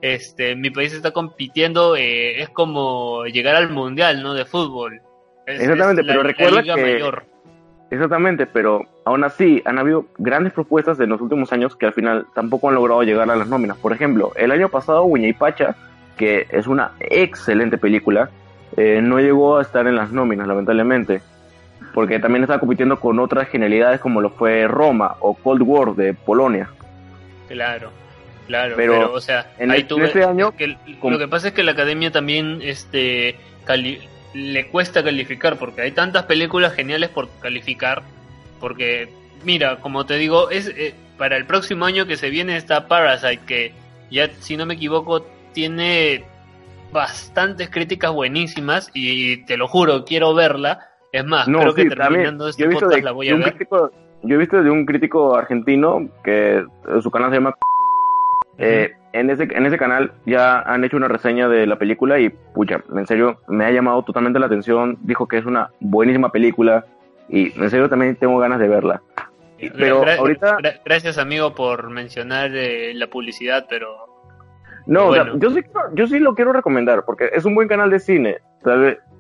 este, 0.02 0.56
mi 0.56 0.70
país 0.70 0.94
está 0.94 1.12
compitiendo, 1.12 1.96
eh, 1.96 2.42
es 2.42 2.50
como 2.50 3.26
llegar 3.26 3.56
al 3.56 3.70
mundial, 3.70 4.22
¿no? 4.22 4.34
De 4.34 4.46
fútbol. 4.46 5.02
Exactamente, 5.46 6.04
pero 6.04 6.24
recuerda 6.24 6.62
que... 6.62 7.04
Exactamente, 7.90 8.48
pero 8.48 8.88
aún 9.06 9.24
así 9.24 9.62
han 9.66 9.78
habido 9.78 10.08
grandes 10.18 10.52
propuestas 10.52 11.00
en 11.00 11.10
los 11.10 11.22
últimos 11.22 11.54
años 11.54 11.76
que 11.76 11.86
al 11.86 11.94
final 11.94 12.26
tampoco 12.34 12.70
han 12.70 12.76
logrado 12.76 13.04
llegar 13.04 13.30
a 13.30 13.36
las 13.36 13.48
nóminas. 13.48 13.78
Por 13.78 13.94
ejemplo, 13.94 14.32
el 14.36 14.52
año 14.52 14.68
pasado 14.70 15.04
Uña 15.04 15.28
y 15.28 15.34
Pacha, 15.34 15.76
que 16.18 16.48
es 16.50 16.66
una 16.66 16.94
excelente 17.00 17.78
película, 17.78 18.32
eh, 18.78 19.00
no 19.04 19.20
llegó 19.20 19.58
a 19.58 19.62
estar 19.62 19.86
en 19.86 19.96
las 19.96 20.12
nóminas, 20.12 20.48
lamentablemente, 20.48 21.22
porque 21.94 22.20
también 22.20 22.44
estaba 22.44 22.60
compitiendo 22.60 23.00
con 23.00 23.20
otras 23.20 23.48
genialidades 23.50 24.00
como 24.00 24.22
lo 24.22 24.32
fue 24.32 24.68
Roma 24.68 25.16
o 25.20 25.36
Cold 25.36 25.62
War 25.62 25.96
de 25.96 26.14
Polonia. 26.14 26.70
Claro. 27.48 27.92
Claro, 28.48 28.76
pero, 28.76 29.14
o 29.14 29.22
sea, 29.22 29.54
en 29.58 29.72
ahí 29.72 29.88
este 29.90 30.24
año 30.26 30.52
que, 30.52 30.76
lo 31.02 31.18
que 31.18 31.28
pasa 31.30 31.48
es 31.48 31.54
que 31.54 31.64
la 31.64 31.72
academia 31.72 32.12
también 32.12 32.60
este 32.62 33.38
le 34.34 34.68
cuesta 34.68 35.02
calificar 35.02 35.58
porque 35.58 35.82
hay 35.82 35.92
tantas 35.92 36.24
películas 36.24 36.74
geniales 36.74 37.10
por 37.10 37.30
calificar 37.40 38.04
porque 38.60 39.08
mira, 39.46 39.78
como 39.78 40.06
te 40.06 40.18
digo, 40.18 40.50
es 40.50 40.68
eh, 40.68 40.94
para 41.18 41.38
el 41.38 41.46
próximo 41.46 41.86
año 41.86 42.06
que 42.06 42.18
se 42.18 42.30
viene 42.30 42.58
está 42.58 42.88
Parasite 42.88 43.46
que 43.46 43.74
ya 44.12 44.30
si 44.40 44.58
no 44.58 44.66
me 44.66 44.74
equivoco 44.74 45.26
tiene 45.54 46.26
bastantes 46.92 47.70
críticas 47.70 48.12
buenísimas 48.12 48.90
y 48.94 49.38
te 49.46 49.58
lo 49.58 49.68
juro, 49.68 50.06
quiero 50.06 50.34
verla. 50.34 50.90
Es 51.14 51.26
más, 51.26 51.46
creo 51.46 51.74
que 51.74 51.86
terminando 51.86 52.50
este 52.50 52.68
podcast 52.70 53.04
la 53.04 53.12
voy 53.12 53.30
a 53.30 53.36
ver. 53.36 53.56
yo 54.24 54.36
he 54.36 54.38
visto 54.38 54.62
de 54.62 54.70
un 54.70 54.86
crítico 54.86 55.36
argentino 55.36 56.10
que 56.24 56.66
su 57.02 57.12
canal 57.12 57.30
se 57.30 57.36
llama 57.38 57.56
eh, 58.58 58.94
en, 59.14 59.30
ese, 59.30 59.44
en 59.44 59.66
ese 59.66 59.78
canal 59.78 60.12
ya 60.26 60.60
han 60.62 60.84
hecho 60.84 60.98
una 60.98 61.08
reseña 61.08 61.48
de 61.48 61.66
la 61.66 61.78
película 61.78 62.20
y, 62.20 62.30
pucha, 62.30 62.84
en 62.96 63.08
serio, 63.08 63.40
me 63.48 63.66
ha 63.66 63.72
llamado 63.72 64.04
totalmente 64.04 64.40
la 64.40 64.48
atención. 64.48 64.98
Dijo 65.02 65.28
que 65.28 65.38
es 65.38 65.46
una 65.46 65.72
buenísima 65.80 66.32
película 66.32 66.86
y, 67.30 67.58
en 67.60 67.70
serio, 67.70 67.90
también 67.90 68.16
tengo 68.16 68.38
ganas 68.40 68.60
de 68.60 68.68
verla. 68.68 69.02
Pero 69.78 70.04
ahorita... 70.06 70.58
Gracias, 70.84 71.18
amigo, 71.18 71.56
por 71.56 71.90
mencionar 71.90 72.52
eh, 72.54 72.94
la 72.96 73.08
publicidad, 73.08 73.66
pero... 73.70 74.10
No, 74.86 75.16
yo, 75.38 75.52
sí, 75.52 75.62
yo 75.94 76.08
sí 76.08 76.20
lo 76.20 76.36
quiero 76.36 76.52
recomendar 76.52 77.06
porque 77.06 77.30
es 77.32 77.46
un 77.46 77.56
buen 77.56 77.70
canal 77.70 77.90
de 77.90 78.00
cine. 78.00 78.40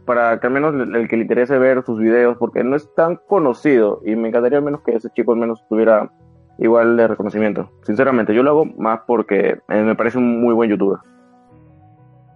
Para 0.05 0.39
que 0.39 0.47
al 0.47 0.53
menos 0.53 0.73
el 0.73 1.07
que 1.07 1.15
le 1.15 1.23
interese 1.23 1.57
ver 1.57 1.83
sus 1.85 1.99
videos, 1.99 2.37
porque 2.37 2.63
no 2.63 2.75
es 2.75 2.93
tan 2.95 3.17
conocido 3.27 4.01
y 4.05 4.15
me 4.15 4.29
encantaría 4.29 4.57
al 4.57 4.63
menos 4.63 4.81
que 4.81 4.95
ese 4.95 5.09
chico 5.11 5.33
al 5.33 5.39
menos 5.39 5.63
tuviera 5.69 6.09
igual 6.57 6.97
de 6.97 7.07
reconocimiento. 7.07 7.71
Sinceramente, 7.83 8.33
yo 8.33 8.43
lo 8.43 8.51
hago 8.51 8.65
más 8.65 9.01
porque 9.07 9.57
eh, 9.69 9.81
me 9.81 9.95
parece 9.95 10.17
un 10.17 10.41
muy 10.41 10.53
buen 10.53 10.69
youtuber. 10.69 10.99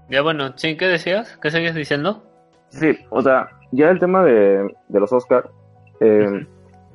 Ya 0.10 0.21
bueno, 0.21 0.53
sí, 0.56 0.77
¿qué 0.77 0.88
decías? 0.88 1.38
¿Qué 1.41 1.51
seguías 1.51 1.75
diciendo? 1.75 2.23
Sí, 2.69 2.97
o 3.10 3.21
sea, 3.21 3.49
ya 3.71 3.89
el 3.89 3.99
tema 3.99 4.23
de, 4.23 4.73
los 4.89 5.12
Oscars, 5.12 5.49
eh, 5.99 6.45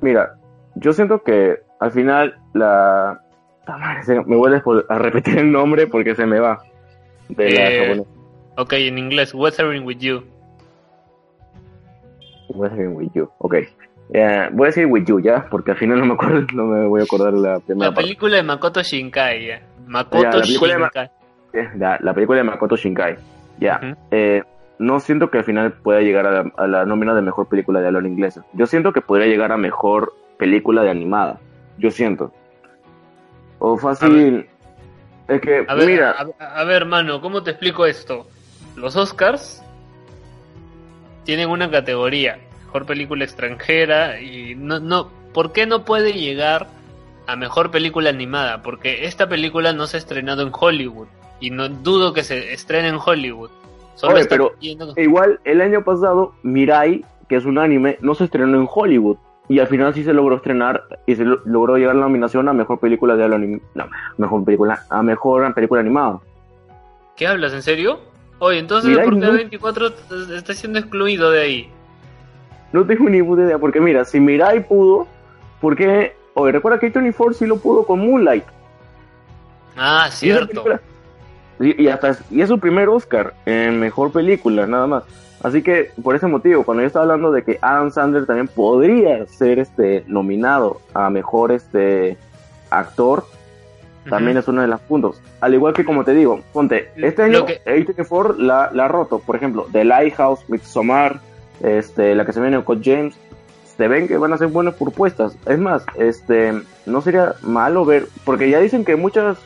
mira, 0.00 0.36
yo 0.76 0.92
siento 0.92 1.22
que 1.22 1.58
al 1.80 1.92
final 1.92 2.38
la... 2.54 3.20
Me 4.26 4.36
vuelves 4.36 4.62
a 4.88 4.98
repetir 4.98 5.38
el 5.38 5.52
nombre 5.52 5.86
porque 5.86 6.14
se 6.16 6.26
me 6.26 6.40
va. 6.40 6.60
De 7.28 7.92
eh, 7.92 8.04
ok, 8.56 8.72
en 8.72 8.98
inglés, 8.98 9.32
Weathering 9.32 9.84
with 9.84 9.98
You. 9.98 10.24
With 12.54 13.12
You, 13.14 13.28
ok. 13.38 13.54
Eh, 14.14 14.48
voy 14.52 14.66
a 14.66 14.68
decir 14.68 14.86
With 14.86 15.04
You, 15.06 15.20
¿ya? 15.20 15.46
Porque 15.50 15.70
al 15.70 15.78
final 15.78 16.00
no 16.00 16.06
me 16.06 16.14
acuerdo, 16.14 16.46
no 16.54 16.64
me 16.64 16.86
voy 16.86 17.00
a 17.00 17.04
acordar 17.04 17.32
la 17.32 17.60
primera 17.60 17.90
La 17.90 17.94
película 17.94 18.36
de 18.36 18.42
Makoto 18.42 18.82
Shinkai, 18.82 19.46
¿ya? 19.46 19.62
Makoto 19.86 20.38
la 20.38 20.44
Shinkai. 20.44 21.10
la, 21.78 22.14
película 22.14 22.38
de 22.38 22.44
Makoto 22.44 22.76
Shinkai, 22.76 23.16
ya. 23.58 23.96
Eh, 24.10 24.42
no 24.78 25.00
siento 25.00 25.30
que 25.30 25.38
al 25.38 25.44
final 25.44 25.72
pueda 25.72 26.00
llegar 26.00 26.52
a 26.56 26.66
la, 26.66 26.84
nómina 26.84 27.14
de 27.14 27.22
mejor 27.22 27.48
película 27.48 27.80
de 27.80 27.86
habla 27.86 28.06
inglesa. 28.06 28.44
Yo 28.52 28.66
siento 28.66 28.92
que 28.92 29.00
podría 29.00 29.26
llegar 29.26 29.52
a 29.52 29.56
mejor 29.56 30.12
película 30.38 30.82
de 30.82 30.90
animada. 30.90 31.38
Yo 31.78 31.90
siento. 31.90 32.32
O 33.58 33.78
fácil. 33.78 34.48
Es 35.28 35.40
que, 35.40 35.64
a 35.66 35.74
ver, 35.74 35.86
mira. 35.86 36.16
a 36.38 36.64
ver, 36.64 36.82
hermano, 36.82 37.20
¿cómo 37.20 37.42
te 37.42 37.52
explico 37.52 37.86
esto? 37.86 38.26
Los 38.76 38.96
Oscars 38.96 39.61
tienen 41.24 41.50
una 41.50 41.70
categoría 41.70 42.38
mejor 42.64 42.86
película 42.86 43.24
extranjera 43.24 44.20
y 44.20 44.54
no, 44.54 44.80
no, 44.80 45.10
¿por 45.34 45.52
qué 45.52 45.66
no 45.66 45.84
puede 45.84 46.14
llegar 46.14 46.68
a 47.26 47.36
mejor 47.36 47.70
película 47.70 48.10
animada? 48.10 48.62
Porque 48.62 49.04
esta 49.04 49.28
película 49.28 49.72
no 49.72 49.86
se 49.86 49.96
ha 49.96 50.00
estrenado 50.00 50.42
en 50.42 50.52
Hollywood 50.58 51.08
y 51.38 51.50
no 51.50 51.68
dudo 51.68 52.12
que 52.12 52.22
se 52.22 52.52
estrene 52.52 52.88
en 52.88 52.98
Hollywood. 53.04 53.50
Oye, 54.02 54.24
pero 54.24 54.54
igual 54.96 55.38
el 55.44 55.60
año 55.60 55.84
pasado 55.84 56.34
Mirai, 56.42 57.04
que 57.28 57.36
es 57.36 57.44
un 57.44 57.58
anime, 57.58 57.98
no 58.00 58.14
se 58.14 58.24
estrenó 58.24 58.58
en 58.58 58.66
Hollywood 58.72 59.18
y 59.48 59.58
al 59.58 59.66
final 59.66 59.92
sí 59.92 60.02
se 60.02 60.14
logró 60.14 60.36
estrenar 60.36 60.84
y 61.06 61.14
se 61.14 61.24
logró 61.24 61.76
llegar 61.76 61.94
la 61.94 62.02
nominación 62.02 62.48
a 62.48 62.52
mejor 62.52 62.80
película 62.80 63.16
de 63.16 63.60
no, 63.74 63.90
mejor 64.16 64.44
película 64.44 64.82
a 64.88 65.02
mejor 65.02 65.52
película 65.54 65.80
animada. 65.80 66.20
¿Qué 67.16 67.26
hablas? 67.26 67.52
¿En 67.52 67.62
serio? 67.62 68.00
Oye, 68.44 68.58
entonces 68.58 68.98
¿por 68.98 69.20
qué 69.20 69.30
24 69.30 69.92
está 70.36 70.52
siendo 70.52 70.80
excluido 70.80 71.30
de 71.30 71.42
ahí? 71.42 71.70
No 72.72 72.84
tengo 72.84 73.08
ni 73.08 73.22
puta 73.22 73.42
idea, 73.42 73.56
porque 73.56 73.80
mira, 73.80 74.04
si 74.04 74.18
Mirai 74.18 74.66
pudo, 74.66 75.06
¿por 75.60 75.76
qué? 75.76 76.16
Oye, 76.34 76.50
recuerda 76.50 76.80
que 76.80 76.90
24 76.90 77.34
sí 77.34 77.46
lo 77.46 77.58
pudo 77.58 77.86
con 77.86 78.00
Moonlight. 78.00 78.42
Ah, 79.76 80.08
cierto. 80.10 80.64
Y, 81.60 81.86
hasta, 81.86 82.18
y 82.32 82.40
es 82.40 82.48
su 82.48 82.58
primer 82.58 82.88
Oscar 82.88 83.32
en 83.46 83.78
mejor 83.78 84.10
película, 84.10 84.66
nada 84.66 84.88
más. 84.88 85.04
Así 85.44 85.62
que 85.62 85.92
por 86.02 86.16
ese 86.16 86.26
motivo, 86.26 86.64
cuando 86.64 86.82
yo 86.82 86.88
estaba 86.88 87.04
hablando 87.04 87.30
de 87.30 87.44
que 87.44 87.60
Adam 87.62 87.92
Sandler 87.92 88.26
también 88.26 88.48
podría 88.48 89.24
ser 89.28 89.60
este 89.60 90.02
nominado 90.08 90.80
a 90.94 91.10
mejor 91.10 91.52
este 91.52 92.18
actor, 92.70 93.24
también 94.08 94.36
es 94.36 94.48
uno 94.48 94.62
de 94.62 94.68
los 94.68 94.80
puntos. 94.80 95.20
Al 95.40 95.54
igual 95.54 95.74
que 95.74 95.84
como 95.84 96.04
te 96.04 96.12
digo, 96.12 96.40
ponte, 96.52 96.90
este 96.96 97.22
año 97.22 97.46
que... 97.46 97.60
24 97.64 98.34
la, 98.38 98.70
la 98.72 98.86
ha 98.86 98.88
roto, 98.88 99.18
por 99.20 99.36
ejemplo, 99.36 99.66
The 99.70 99.84
Lighthouse, 99.84 100.48
Midsommar, 100.48 101.20
este, 101.62 102.14
la 102.14 102.24
que 102.24 102.32
se 102.32 102.40
viene 102.40 102.62
con 102.64 102.82
James, 102.82 103.14
se 103.76 103.88
ven 103.88 104.08
que 104.08 104.16
van 104.16 104.32
a 104.32 104.38
ser 104.38 104.48
buenas 104.48 104.74
propuestas. 104.74 105.36
Es 105.46 105.58
más, 105.58 105.84
este, 105.96 106.52
no 106.86 107.00
sería 107.00 107.34
malo 107.42 107.84
ver, 107.84 108.06
porque 108.24 108.50
ya 108.50 108.60
dicen 108.60 108.84
que 108.84 108.96
muchas, 108.96 109.38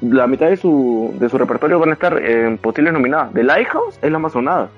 la 0.00 0.26
mitad 0.26 0.48
de 0.48 0.56
su, 0.56 1.14
de 1.18 1.28
su 1.28 1.38
repertorio 1.38 1.78
van 1.78 1.90
a 1.90 1.94
estar 1.94 2.22
en 2.22 2.58
posibles 2.58 2.92
nominadas. 2.92 3.32
The 3.32 3.44
Lighthouse 3.44 3.98
es 4.02 4.10
la 4.10 4.18
más 4.18 4.32
sonada. 4.32 4.68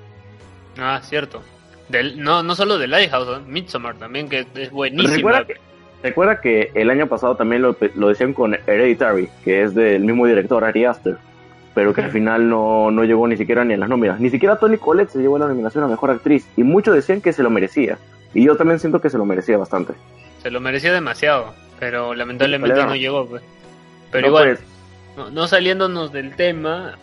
Ah, 0.77 0.99
cierto. 1.03 1.41
Del, 1.89 2.23
no, 2.23 2.43
no 2.43 2.55
solo 2.55 2.79
The 2.79 2.87
Lighthouse, 2.87 3.45
Midsommar 3.45 3.95
también, 3.95 4.29
que 4.29 4.47
es 4.55 4.71
buenísimo. 4.71 5.15
Recuerda 5.15 5.45
que, 5.45 5.55
recuerda 6.03 6.41
que 6.41 6.71
el 6.75 6.91
año 6.91 7.07
pasado 7.07 7.35
también 7.35 7.63
lo, 7.63 7.75
lo 7.95 8.09
decían 8.09 8.33
con 8.33 8.53
Hereditary, 8.53 9.29
que 9.43 9.63
es 9.63 9.73
del 9.73 10.03
mismo 10.03 10.27
director, 10.27 10.63
Ari 10.63 10.85
Aster 10.85 11.17
pero 11.73 11.93
que 11.93 12.01
al 12.01 12.11
final 12.11 12.49
no, 12.49 12.91
no 12.91 13.03
llegó 13.03 13.27
ni 13.27 13.37
siquiera 13.37 13.63
ni 13.65 13.73
en 13.73 13.79
las 13.79 13.89
nóminas. 13.89 14.19
Ni 14.19 14.29
siquiera 14.29 14.57
Tony 14.57 14.77
Collette 14.77 15.09
se 15.09 15.19
llevó 15.19 15.37
la 15.37 15.47
nominación 15.47 15.83
a 15.83 15.87
Mejor 15.87 16.11
Actriz, 16.11 16.47
y 16.55 16.63
muchos 16.63 16.93
decían 16.93 17.21
que 17.21 17.33
se 17.33 17.43
lo 17.43 17.49
merecía, 17.49 17.97
y 18.33 18.43
yo 18.43 18.55
también 18.55 18.79
siento 18.79 19.01
que 19.01 19.09
se 19.09 19.17
lo 19.17 19.25
merecía 19.25 19.57
bastante. 19.57 19.93
Se 20.41 20.51
lo 20.51 20.59
merecía 20.59 20.93
demasiado, 20.93 21.53
pero 21.79 22.13
lamentablemente 22.13 22.83
no 22.85 22.95
llegó. 22.95 23.25
Pues. 23.25 23.43
Pero 24.11 24.27
igual, 24.27 24.59
pues. 25.15 25.31
no, 25.31 25.47
saliéndonos 25.47 26.11
del 26.11 26.35
tema... 26.35 26.97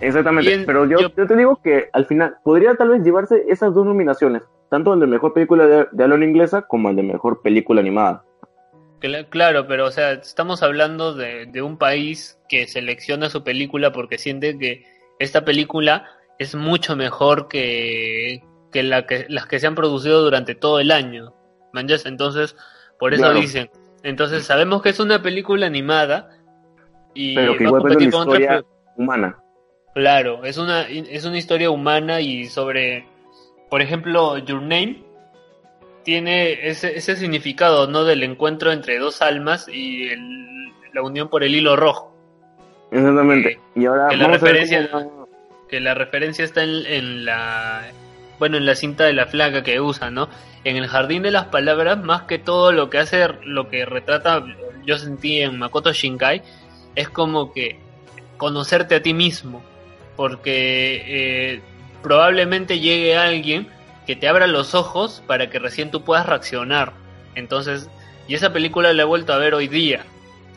Exactamente, 0.00 0.64
pero 0.66 0.84
yo, 0.86 0.98
yo, 0.98 1.10
te 1.10 1.36
digo 1.36 1.60
que 1.62 1.88
al 1.92 2.06
final 2.06 2.34
podría 2.42 2.74
tal 2.74 2.88
vez 2.88 3.04
llevarse 3.04 3.44
esas 3.48 3.72
dos 3.72 3.86
nominaciones, 3.86 4.42
tanto 4.68 4.94
el 4.94 5.00
de 5.00 5.06
Mejor 5.06 5.32
Película 5.32 5.64
de, 5.64 5.86
de 5.92 6.04
habla 6.04 6.24
inglesa 6.24 6.62
como 6.62 6.90
el 6.90 6.96
de 6.96 7.04
Mejor 7.04 7.40
Película 7.40 7.80
Animada. 7.80 8.24
Claro, 9.30 9.66
pero 9.66 9.86
o 9.86 9.90
sea, 9.90 10.12
estamos 10.12 10.62
hablando 10.62 11.14
de, 11.14 11.46
de, 11.46 11.60
un 11.60 11.76
país 11.76 12.38
que 12.48 12.68
selecciona 12.68 13.30
su 13.30 13.42
película 13.42 13.92
porque 13.92 14.16
siente 14.16 14.56
que 14.58 14.86
esta 15.18 15.44
película 15.44 16.08
es 16.38 16.54
mucho 16.54 16.94
mejor 16.94 17.48
que, 17.48 18.42
que, 18.70 18.82
la 18.82 19.06
que 19.06 19.26
las 19.28 19.46
que 19.46 19.58
se 19.58 19.66
han 19.66 19.74
producido 19.74 20.22
durante 20.22 20.54
todo 20.54 20.78
el 20.78 20.90
año. 20.92 21.34
Entonces, 21.74 22.56
por 22.98 23.14
eso 23.14 23.32
dicen. 23.32 23.70
Entonces, 24.04 24.44
sabemos 24.44 24.82
que 24.82 24.90
es 24.90 25.00
una 25.00 25.22
película 25.22 25.66
animada 25.66 26.30
y 27.14 27.34
pero 27.34 27.56
que 27.56 27.64
igual 27.64 27.82
es 27.88 27.96
una 27.96 28.04
historia 28.04 28.64
humana. 28.96 29.38
Claro, 29.94 30.44
es 30.44 30.58
una, 30.58 30.82
es 30.82 31.24
una 31.24 31.38
historia 31.38 31.70
humana 31.70 32.20
y 32.20 32.46
sobre, 32.46 33.06
por 33.70 33.82
ejemplo, 33.82 34.38
Your 34.38 34.62
Name 34.62 35.04
tiene 36.04 36.68
ese, 36.68 36.96
ese 36.96 37.16
significado, 37.16 37.86
¿no? 37.86 38.04
Del 38.04 38.22
encuentro 38.22 38.72
entre 38.72 38.98
dos 38.98 39.22
almas 39.22 39.68
y 39.68 40.08
la 40.92 41.02
unión 41.02 41.28
por 41.28 41.44
el 41.44 41.54
hilo 41.54 41.76
rojo. 41.76 42.12
Exactamente. 42.90 43.58
y 43.74 43.86
ahora 43.86 44.08
que 44.10 44.16
la 44.16 44.28
referencia, 44.28 44.90
que 45.68 45.80
la 45.80 45.94
referencia 45.94 46.44
está 46.44 46.62
en, 46.62 46.84
en 46.86 47.24
la 47.24 47.90
bueno, 48.38 48.56
en 48.56 48.66
la 48.66 48.74
cinta 48.74 49.04
de 49.04 49.12
la 49.12 49.26
flaca 49.26 49.62
que 49.62 49.80
usa, 49.80 50.10
¿no? 50.10 50.28
En 50.64 50.76
el 50.76 50.88
jardín 50.88 51.22
de 51.22 51.30
las 51.30 51.46
palabras, 51.46 52.02
más 52.02 52.22
que 52.22 52.38
todo 52.38 52.72
lo 52.72 52.90
que 52.90 52.98
hace, 52.98 53.26
lo 53.44 53.68
que 53.68 53.84
retrata, 53.84 54.44
yo 54.84 54.98
sentí 54.98 55.40
en 55.40 55.58
Makoto 55.58 55.92
Shinkai, 55.92 56.42
es 56.96 57.08
como 57.08 57.52
que 57.52 57.78
conocerte 58.38 58.96
a 58.96 59.02
ti 59.02 59.14
mismo, 59.14 59.62
porque 60.16 61.04
eh, 61.06 61.60
probablemente 62.02 62.80
llegue 62.80 63.16
alguien 63.16 63.68
que 64.06 64.16
te 64.16 64.28
abra 64.28 64.46
los 64.46 64.74
ojos 64.74 65.22
para 65.26 65.50
que 65.50 65.58
recién 65.58 65.90
tú 65.90 66.02
puedas 66.02 66.26
reaccionar. 66.26 66.92
Entonces, 67.34 67.88
y 68.28 68.34
esa 68.34 68.52
película 68.52 68.92
la 68.92 69.02
he 69.02 69.06
vuelto 69.06 69.32
a 69.32 69.38
ver 69.38 69.54
hoy 69.54 69.68
día 69.68 70.04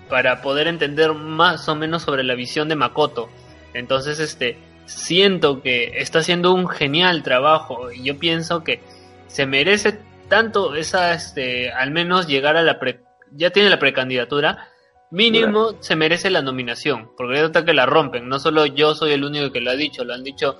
para 0.09 0.41
poder 0.41 0.67
entender 0.67 1.13
más 1.13 1.67
o 1.67 1.75
menos 1.75 2.03
sobre 2.03 2.23
la 2.23 2.35
visión 2.35 2.69
de 2.69 2.75
Makoto. 2.75 3.29
Entonces, 3.73 4.19
este, 4.19 4.57
siento 4.85 5.61
que 5.61 5.99
está 5.99 6.19
haciendo 6.19 6.53
un 6.53 6.67
genial 6.67 7.23
trabajo 7.23 7.91
y 7.91 8.03
yo 8.03 8.17
pienso 8.17 8.63
que 8.63 8.81
se 9.27 9.45
merece 9.45 9.99
tanto 10.29 10.75
esa, 10.75 11.13
este, 11.13 11.71
al 11.71 11.91
menos 11.91 12.27
llegar 12.27 12.57
a 12.57 12.63
la 12.63 12.79
pre, 12.79 13.01
ya 13.31 13.49
tiene 13.49 13.69
la 13.69 13.79
precandidatura, 13.79 14.69
mínimo 15.11 15.75
se 15.81 15.95
merece 15.95 16.29
la 16.29 16.41
nominación, 16.41 17.11
porque 17.15 17.41
nota 17.41 17.65
que 17.65 17.73
la 17.73 17.85
rompen, 17.85 18.27
no 18.27 18.39
solo 18.39 18.65
yo 18.65 18.95
soy 18.95 19.11
el 19.11 19.23
único 19.23 19.51
que 19.51 19.61
lo 19.61 19.71
ha 19.71 19.75
dicho, 19.75 20.03
lo 20.03 20.13
han 20.13 20.23
dicho 20.23 20.57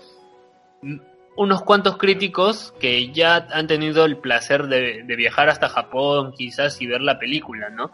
unos 1.35 1.61
cuantos 1.63 1.97
críticos 1.97 2.73
que 2.79 3.11
ya 3.11 3.47
han 3.51 3.67
tenido 3.67 4.05
el 4.05 4.17
placer 4.17 4.67
de, 4.67 5.03
viajar 5.17 5.49
hasta 5.49 5.69
Japón 5.69 6.33
quizás 6.35 6.81
y 6.81 6.87
ver 6.87 7.01
la 7.01 7.19
película, 7.19 7.69
¿no? 7.69 7.91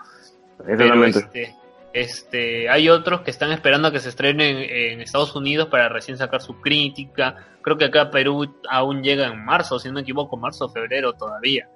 Pero 0.65 1.03
este, 1.05 1.55
este, 1.93 2.69
hay 2.69 2.89
otros 2.89 3.21
que 3.21 3.31
están 3.31 3.51
esperando 3.51 3.87
a 3.87 3.91
que 3.91 3.99
se 3.99 4.09
estrene 4.09 4.93
en, 4.93 5.01
Estados 5.01 5.35
Unidos 5.35 5.69
para 5.69 5.89
recién 5.89 6.17
sacar 6.17 6.41
su 6.41 6.61
crítica. 6.61 7.35
Creo 7.61 7.77
que 7.77 7.85
acá 7.85 8.11
Perú 8.11 8.55
aún 8.69 9.01
llega 9.01 9.27
en 9.27 9.43
marzo, 9.43 9.79
si 9.79 9.87
no 9.87 9.95
me 9.95 10.01
equivoco, 10.01 10.37
marzo 10.37 10.65
o 10.65 10.69
febrero 10.69 11.13
todavía. 11.13 11.67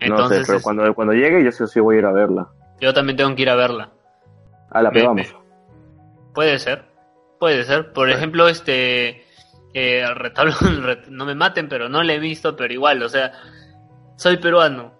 Entonces, 0.00 0.38
no 0.38 0.44
sé, 0.44 0.52
pero 0.52 0.62
cuando, 0.62 0.94
cuando 0.94 1.12
llegue 1.12 1.44
yo 1.44 1.52
sí, 1.52 1.64
sí 1.66 1.80
voy 1.80 1.96
a 1.96 1.98
ir 2.00 2.06
a 2.06 2.12
verla. 2.12 2.48
Yo 2.80 2.92
también 2.94 3.16
tengo 3.16 3.34
que 3.34 3.42
ir 3.42 3.50
a 3.50 3.54
verla. 3.54 3.90
A 4.70 4.82
la 4.82 4.90
pegamos. 4.90 5.34
Puede 6.32 6.58
ser, 6.58 6.86
puede 7.38 7.62
ser. 7.64 7.92
Por 7.92 8.10
ejemplo, 8.10 8.48
este 8.48 9.24
eh, 9.74 10.02
el 10.08 10.14
retablo, 10.16 10.54
no 11.10 11.26
me 11.26 11.34
maten, 11.34 11.68
pero 11.68 11.88
no 11.88 12.02
le 12.02 12.14
he 12.14 12.18
visto, 12.18 12.56
pero 12.56 12.72
igual, 12.72 13.02
o 13.02 13.08
sea, 13.08 13.32
soy 14.16 14.38
peruano, 14.38 14.92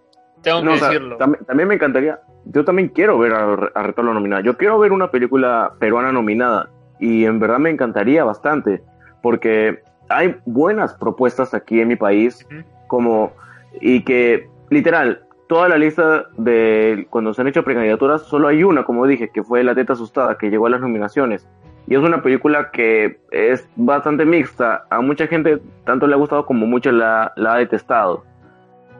tengo 0.42 0.62
que 0.62 0.70
decirlo. 0.70 1.16
también, 1.16 1.68
me 1.68 1.74
encantaría, 1.74 2.20
yo 2.44 2.64
también 2.64 2.88
quiero 2.88 3.18
ver 3.18 3.32
a, 3.32 3.54
a 3.74 3.82
Retablo 3.82 4.12
nominada, 4.12 4.42
yo 4.42 4.56
quiero 4.56 4.78
ver 4.78 4.92
una 4.92 5.10
película 5.10 5.72
peruana 5.78 6.12
nominada 6.12 6.68
y 7.00 7.24
en 7.24 7.38
verdad 7.40 7.58
me 7.58 7.70
encantaría 7.70 8.24
bastante, 8.24 8.82
porque 9.22 9.82
hay 10.08 10.36
buenas 10.44 10.94
propuestas 10.94 11.54
aquí 11.54 11.80
en 11.80 11.88
mi 11.88 11.96
país, 11.96 12.46
como, 12.88 13.32
y 13.80 14.02
que 14.02 14.48
literal, 14.70 15.22
toda 15.48 15.68
la 15.68 15.78
lista 15.78 16.26
de 16.36 17.06
cuando 17.10 17.34
se 17.34 17.42
han 17.42 17.48
hecho 17.48 17.64
precandidaturas, 17.64 18.22
solo 18.22 18.48
hay 18.48 18.64
una, 18.64 18.84
como 18.84 19.06
dije, 19.06 19.30
que 19.32 19.42
fue 19.42 19.62
La 19.64 19.74
Teta 19.74 19.92
Asustada, 19.94 20.38
que 20.38 20.50
llegó 20.50 20.66
a 20.66 20.70
las 20.70 20.80
nominaciones. 20.80 21.48
Y 21.86 21.94
es 21.94 22.00
una 22.00 22.22
película 22.22 22.70
que 22.70 23.18
es 23.30 23.68
bastante 23.76 24.24
mixta. 24.24 24.86
A 24.90 25.00
mucha 25.00 25.26
gente 25.26 25.60
tanto 25.84 26.06
le 26.06 26.14
ha 26.14 26.18
gustado 26.18 26.46
como 26.46 26.66
mucho 26.66 26.90
la, 26.92 27.32
la 27.36 27.54
ha 27.54 27.58
detestado. 27.58 28.24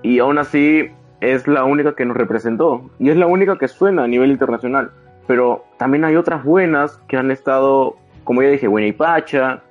Y 0.03 0.19
aún 0.19 0.39
así 0.39 0.91
es 1.21 1.49
la 1.49 1.65
única 1.65 1.95
que 1.95 2.05
nos 2.05 2.17
representó. 2.17 2.91
Y 2.99 3.09
es 3.09 3.17
la 3.17 3.27
única 3.27 3.57
que 3.57 3.69
suena 3.69 4.05
a 4.05 4.07
nivel 4.07 4.31
internacional. 4.31 4.91
Pero 5.27 5.65
también 5.79 6.05
hay 6.05 6.17
otras 6.17 6.45
buenas 6.45 6.99
que 7.09 7.17
han 7.17 7.31
estado, 7.31 7.97
como 8.25 8.43
ya 8.43 8.51
dije, 8.51 8.69
Buena 8.69 8.89
y 8.89 8.93
Pacha, 8.93 9.63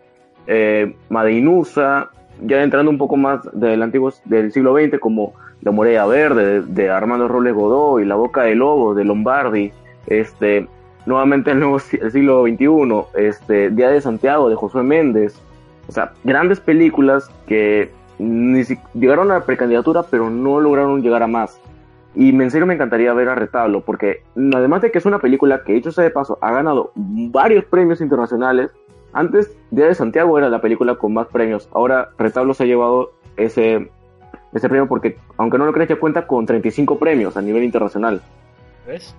eh, 0.47 0.95
Madeinusa, 1.09 2.09
ya 2.41 2.63
entrando 2.63 2.89
un 2.89 2.97
poco 2.97 3.15
más 3.15 3.41
del 3.53 3.83
antiguo 3.83 4.11
del 4.25 4.51
siglo 4.51 4.75
XX, 4.75 4.99
como 4.99 5.33
La 5.61 5.71
Morea 5.71 6.05
Verde, 6.07 6.61
de, 6.61 6.61
de 6.61 6.89
Armando 6.89 7.27
Robles 7.27 7.53
Godoy, 7.53 8.05
La 8.05 8.15
Boca 8.15 8.43
de 8.43 8.55
Lobo, 8.55 8.95
de 8.95 9.03
Lombardi, 9.03 9.71
este, 10.07 10.67
nuevamente 11.05 11.51
el 11.51 11.59
nuevo 11.59 11.77
el 11.77 12.11
siglo 12.11 12.43
XXI, 12.43 13.21
este, 13.21 13.69
Día 13.69 13.89
de 13.89 14.01
Santiago 14.01 14.49
de 14.49 14.55
Josué 14.55 14.83
Méndez, 14.83 15.39
o 15.87 15.91
sea, 15.91 16.13
grandes 16.23 16.59
películas 16.59 17.29
que 17.47 17.91
ni 18.19 18.63
si, 18.63 18.77
llegaron 18.93 19.31
a 19.31 19.39
la 19.39 19.45
precandidatura 19.45 20.03
pero 20.03 20.29
no 20.29 20.59
lograron 20.59 21.01
llegar 21.01 21.23
a 21.23 21.27
más. 21.27 21.59
Y 22.15 22.29
en 22.29 22.51
serio 22.51 22.67
me 22.67 22.75
encantaría 22.75 23.11
ver 23.13 23.27
a 23.29 23.35
Retablo, 23.35 23.81
porque 23.81 24.21
además 24.35 24.83
de 24.83 24.91
que 24.91 24.99
es 24.99 25.05
una 25.05 25.19
película 25.19 25.63
que, 25.63 25.75
hecho 25.75 25.91
sea 25.91 26.03
de 26.03 26.11
paso, 26.11 26.37
ha 26.41 26.51
ganado 26.51 26.91
varios 26.95 27.65
premios 27.65 28.01
internacionales. 28.01 28.71
Antes, 29.13 29.51
Día 29.71 29.87
de 29.87 29.95
Santiago 29.95 30.37
era 30.37 30.49
la 30.49 30.61
película 30.61 30.95
con 30.95 31.13
más 31.13 31.27
premios. 31.27 31.67
Ahora, 31.73 32.09
Retablo 32.19 32.53
se 32.53 32.63
ha 32.63 32.67
llevado 32.67 33.13
ese, 33.35 33.89
ese 34.53 34.69
premio 34.69 34.87
porque, 34.87 35.17
aunque 35.37 35.57
no 35.57 35.65
lo 35.65 35.73
creas, 35.73 35.89
ya 35.89 35.99
cuenta 35.99 36.27
con 36.27 36.45
35 36.45 36.99
premios 36.99 37.35
a 37.35 37.41
nivel 37.41 37.63
internacional. 37.63 38.21
¿Ves? 38.85 39.15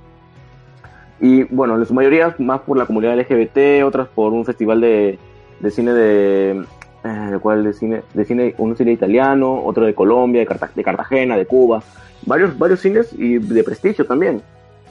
Y 1.24 1.44
bueno, 1.44 1.78
en 1.78 1.87
su 1.87 1.94
mayoría 1.94 2.34
más 2.37 2.60
por 2.60 2.76
la 2.76 2.84
comunidad 2.84 3.18
LGBT, 3.18 3.82
otras 3.82 4.08
por 4.08 4.34
un 4.34 4.44
festival 4.44 4.82
de, 4.82 5.18
de 5.58 5.70
cine 5.70 5.94
de... 5.94 6.64
Eh, 7.02 7.38
¿Cuál 7.40 7.64
de 7.64 7.72
cine? 7.72 8.02
De 8.12 8.26
cine, 8.26 8.54
un 8.58 8.76
cine 8.76 8.92
italiano, 8.92 9.64
otro 9.64 9.87
de 9.87 9.94
Colombia, 9.94 10.42
de, 10.42 10.82
Cartagena, 10.84 11.38
de 11.38 11.46
Cuba. 11.46 11.82
Varios, 12.26 12.58
varios 12.58 12.80
cines 12.80 13.08
y 13.14 13.38
de 13.38 13.64
prestigio 13.64 14.04
también. 14.04 14.42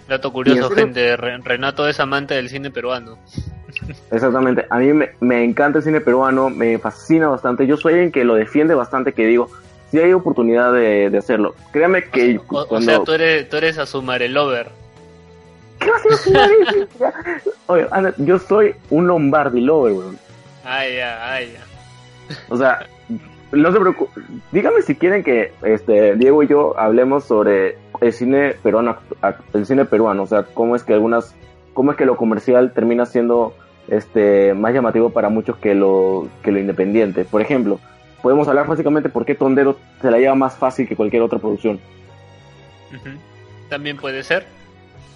Dato 0.09 0.33
curioso, 0.33 0.71
gente, 0.71 1.15
Renato 1.17 1.87
es 1.87 1.99
amante 1.99 2.33
del 2.33 2.49
cine 2.49 2.71
peruano. 2.71 3.19
Exactamente, 4.11 4.65
a 4.71 4.79
mí 4.79 4.91
me, 4.91 5.11
me, 5.19 5.43
encanta 5.43 5.79
el 5.79 5.83
cine 5.83 6.01
peruano, 6.01 6.49
me 6.49 6.79
fascina 6.79 7.27
bastante, 7.27 7.67
yo 7.67 7.77
soy 7.77 7.93
alguien 7.93 8.11
que 8.11 8.23
lo 8.23 8.33
defiende 8.33 8.73
bastante, 8.73 9.13
que 9.13 9.27
digo, 9.27 9.49
si 9.91 9.99
hay 9.99 10.13
oportunidad 10.13 10.73
de, 10.73 11.11
de 11.11 11.17
hacerlo, 11.17 11.53
créame 11.71 12.05
que... 12.05 12.39
O, 12.49 12.81
sea, 12.81 13.03
tú 13.03 13.13
eres, 13.13 13.49
tú 13.49 13.57
eres 13.57 13.77
Asumare 13.77 14.29
Lover. 14.29 14.82
Oye, 17.67 17.87
yo 18.17 18.39
soy 18.39 18.75
un 18.89 19.07
Lombardi 19.07 19.61
lover, 19.61 19.93
weón. 19.93 20.17
Ay, 20.63 20.95
ya, 20.95 21.33
ay, 21.33 21.53
ya. 21.53 22.35
O 22.49 22.57
sea, 22.57 22.85
no 23.51 23.71
se 23.71 23.79
preocupe. 23.79 24.21
Dígame 24.51 24.81
si 24.81 24.95
quieren 24.95 25.23
que 25.23 25.51
este 25.63 26.15
Diego 26.15 26.43
y 26.43 26.47
yo 26.47 26.77
hablemos 26.77 27.25
sobre 27.25 27.77
el 28.01 28.13
cine 28.13 28.55
peruano, 28.63 28.97
el 29.53 29.65
cine 29.65 29.85
peruano, 29.85 30.23
o 30.23 30.27
sea, 30.27 30.43
cómo 30.43 30.75
es 30.75 30.83
que 30.83 30.93
algunas, 30.93 31.35
cómo 31.73 31.91
es 31.91 31.97
que 31.97 32.05
lo 32.05 32.17
comercial 32.17 32.73
termina 32.73 33.05
siendo 33.05 33.55
este 33.87 34.53
más 34.53 34.73
llamativo 34.73 35.09
para 35.09 35.29
muchos 35.29 35.57
que 35.57 35.75
lo 35.75 36.27
que 36.41 36.51
lo 36.51 36.59
independiente. 36.59 37.25
Por 37.25 37.41
ejemplo, 37.41 37.79
podemos 38.21 38.47
hablar 38.47 38.67
básicamente 38.67 39.09
por 39.09 39.25
qué 39.25 39.35
Tondero 39.35 39.77
se 40.01 40.09
la 40.09 40.17
lleva 40.17 40.35
más 40.35 40.55
fácil 40.55 40.87
que 40.87 40.95
cualquier 40.95 41.21
otra 41.21 41.39
producción. 41.39 41.79
También 43.69 43.97
puede 43.97 44.23
ser. 44.23 44.45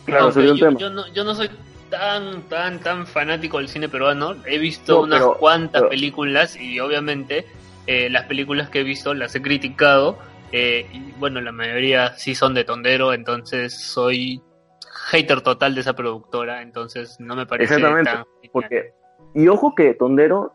Claro, 0.08 0.32
yo, 0.32 0.90
no, 0.90 1.06
yo 1.14 1.24
no 1.26 1.36
soy 1.36 1.50
tan, 1.90 2.44
tan, 2.44 2.80
tan 2.80 3.06
fanático 3.06 3.58
del 3.58 3.68
cine 3.68 3.90
peruano. 3.90 4.36
He 4.46 4.58
visto 4.58 5.02
unas 5.02 5.22
cuantas 5.38 5.84
películas 5.84 6.56
y 6.56 6.80
obviamente 6.80 7.46
eh, 7.88 8.10
las 8.10 8.24
películas 8.24 8.70
que 8.70 8.80
he 8.80 8.84
visto 8.84 9.14
las 9.14 9.36
he 9.36 9.42
criticado. 9.42 10.18
Eh, 10.54 10.88
y 10.94 11.12
bueno, 11.20 11.42
la 11.42 11.52
mayoría 11.52 12.14
sí 12.16 12.36
son 12.36 12.54
de 12.54 12.64
Tondero, 12.64 13.14
entonces 13.14 13.78
soy 13.78 14.42
hater 15.10 15.42
total 15.42 15.76
de 15.76 15.82
esa 15.82 15.94
productora, 15.94 16.62
entonces 16.62 17.18
no 17.20 17.36
me 17.36 17.46
parece 17.46 17.76
Exactamente, 17.76 18.12
porque 18.54 18.94
y 19.36 19.50
ojo 19.50 19.76
que 19.76 19.94
Tondero 19.94 20.54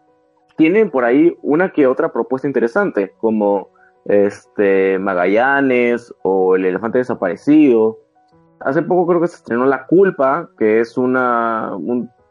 tiene 0.57 0.87
por 0.87 1.05
ahí 1.05 1.37
una 1.43 1.73
que 1.73 1.87
otra 1.87 2.11
propuesta 2.11 2.49
interesante, 2.49 3.13
como 3.19 3.71
este 4.07 4.99
Magallanes 4.99 6.15
o 6.23 6.57
El 6.57 6.65
elefante 6.65 6.99
desaparecido 6.99 7.99
hace 8.65 8.83
poco 8.83 9.07
creo 9.07 9.21
que 9.21 9.29
se 9.29 9.37
estrenó 9.37 9.67
La 9.67 9.87
Culpa, 9.87 10.49
que 10.59 10.81
es 10.81 10.97
una 10.97 11.73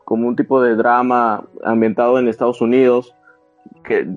como 0.05 0.27
un 0.27 0.35
tipo 0.35 0.61
de 0.61 0.75
drama 0.75 1.43
ambientado 1.63 2.19
en 2.19 2.27
Estados 2.27 2.59
Unidos, 2.59 3.15
que, 3.83 4.07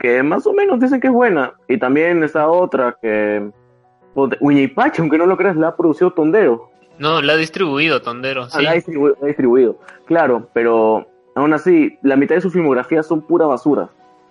que 0.00 0.22
más 0.22 0.46
o 0.46 0.52
menos 0.52 0.80
dicen 0.80 1.00
que 1.00 1.06
es 1.06 1.12
buena. 1.12 1.54
Y 1.68 1.78
también 1.78 2.24
está 2.24 2.48
otra 2.48 2.96
que... 3.00 3.50
Uña 4.14 4.60
y 4.60 4.68
Pacha, 4.68 5.02
aunque 5.02 5.18
no 5.18 5.26
lo 5.26 5.36
creas, 5.36 5.56
la 5.56 5.68
ha 5.68 5.76
producido 5.76 6.12
Tondero. 6.12 6.70
No, 6.98 7.20
la 7.20 7.32
ha 7.32 7.36
distribuido 7.36 8.00
Tondero, 8.00 8.48
sí. 8.48 8.62
la, 8.62 8.70
ha 8.70 8.74
distribuido, 8.74 9.78
claro, 10.06 10.48
pero 10.52 11.06
aún 11.34 11.52
así, 11.52 11.98
la 12.02 12.16
mitad 12.16 12.36
de 12.36 12.40
su 12.40 12.50
filmografía 12.50 13.02
son 13.02 13.22
pura 13.22 13.46
basura. 13.46 13.90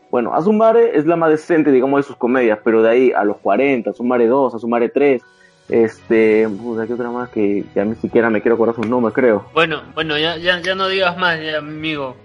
Bueno, 0.09 0.33
Azumare 0.33 0.97
es 0.97 1.05
la 1.05 1.15
más 1.15 1.31
decente, 1.31 1.71
digamos, 1.71 1.99
de 1.99 2.03
sus 2.03 2.15
comedias, 2.15 2.59
pero 2.63 2.81
de 2.81 2.89
ahí 2.89 3.11
a 3.11 3.25
los 3.25 3.37
40, 3.37 3.89
Azumare 3.89 4.27
2, 4.27 4.55
Azumare 4.55 4.89
3, 4.89 5.21
este, 5.69 6.47
puta, 6.49 6.85
¿qué 6.87 6.93
otra 6.93 7.09
más 7.09 7.29
que 7.29 7.63
ya 7.75 7.85
ni 7.85 7.95
siquiera 7.95 8.29
me 8.29 8.41
quiero 8.41 8.55
acordar 8.55 8.75
sus 8.75 8.87
nombres, 8.87 9.13
creo? 9.15 9.45
Bueno, 9.53 9.81
bueno, 9.93 10.17
ya, 10.17 10.37
ya, 10.37 10.59
ya 10.61 10.75
no 10.75 10.87
digas 10.87 11.17
más, 11.17 11.39
ya, 11.41 11.57
amigo. 11.59 12.15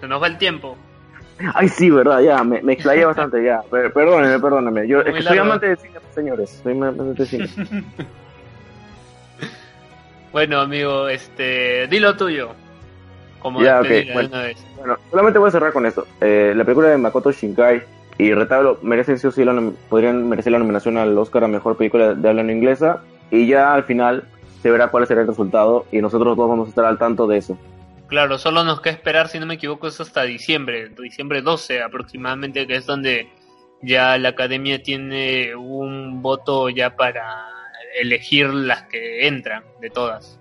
Se 0.00 0.06
nos 0.08 0.22
va 0.22 0.26
el 0.28 0.38
tiempo. 0.38 0.76
Ay, 1.54 1.68
sí, 1.68 1.90
verdad, 1.90 2.20
ya, 2.20 2.44
me, 2.44 2.62
me 2.62 2.74
explayé 2.74 3.04
bastante, 3.04 3.42
ya. 3.44 3.60
Perdóneme, 3.70 4.38
perdóneme. 4.38 4.86
Yo 4.86 5.00
es 5.00 5.14
que 5.14 5.22
soy 5.22 5.38
amante 5.38 5.68
de 5.68 5.76
cine, 5.76 5.98
señores. 6.14 6.60
Soy 6.62 6.72
amante 6.72 7.02
de 7.22 7.26
cine. 7.26 7.48
bueno, 10.32 10.60
amigo, 10.60 11.08
este, 11.08 11.86
dilo 11.88 12.16
tuyo. 12.16 12.50
Como 13.40 13.62
Ya, 13.62 13.80
despedida 13.80 14.12
ok, 14.12 14.14
bueno. 14.14 14.28
una 14.32 14.42
vez. 14.42 14.66
Bueno, 14.78 14.98
solamente 15.10 15.38
voy 15.38 15.48
a 15.48 15.52
cerrar 15.52 15.72
con 15.72 15.86
esto. 15.86 16.06
Eh, 16.20 16.52
la 16.56 16.64
película 16.64 16.88
de 16.88 16.98
Makoto 16.98 17.30
Shinkai 17.30 17.82
y 18.18 18.32
Retablo 18.32 18.78
merecen 18.82 19.18
sí 19.18 19.26
o 19.26 19.30
sí 19.30 19.44
la 19.44 19.72
podrían 19.88 20.28
merecer 20.28 20.52
la 20.52 20.58
nominación 20.58 20.96
al 20.98 21.16
Oscar 21.18 21.44
a 21.44 21.48
mejor 21.48 21.76
película 21.76 22.14
de 22.14 22.28
habla 22.28 22.42
no 22.42 22.52
inglesa. 22.52 23.02
Y 23.30 23.46
ya 23.46 23.74
al 23.74 23.84
final 23.84 24.24
se 24.62 24.70
verá 24.70 24.88
cuál 24.88 25.06
será 25.06 25.22
el 25.22 25.26
resultado 25.26 25.86
y 25.90 26.00
nosotros 26.00 26.36
todos 26.36 26.48
vamos 26.48 26.66
a 26.66 26.70
estar 26.70 26.84
al 26.84 26.98
tanto 26.98 27.26
de 27.26 27.38
eso. 27.38 27.58
Claro, 28.06 28.38
solo 28.38 28.62
nos 28.62 28.80
queda 28.80 28.94
esperar, 28.94 29.28
si 29.28 29.40
no 29.40 29.46
me 29.46 29.54
equivoco, 29.54 29.88
es 29.88 30.00
hasta 30.00 30.22
diciembre, 30.22 30.90
diciembre 30.90 31.42
12 31.42 31.82
aproximadamente, 31.82 32.66
que 32.66 32.76
es 32.76 32.86
donde 32.86 33.28
ya 33.82 34.16
la 34.18 34.30
academia 34.30 34.82
tiene 34.82 35.56
un 35.56 36.22
voto 36.22 36.68
ya 36.68 36.96
para 36.96 37.48
elegir 38.00 38.48
las 38.52 38.82
que 38.84 39.26
entran 39.26 39.64
de 39.80 39.90
todas. 39.90 40.38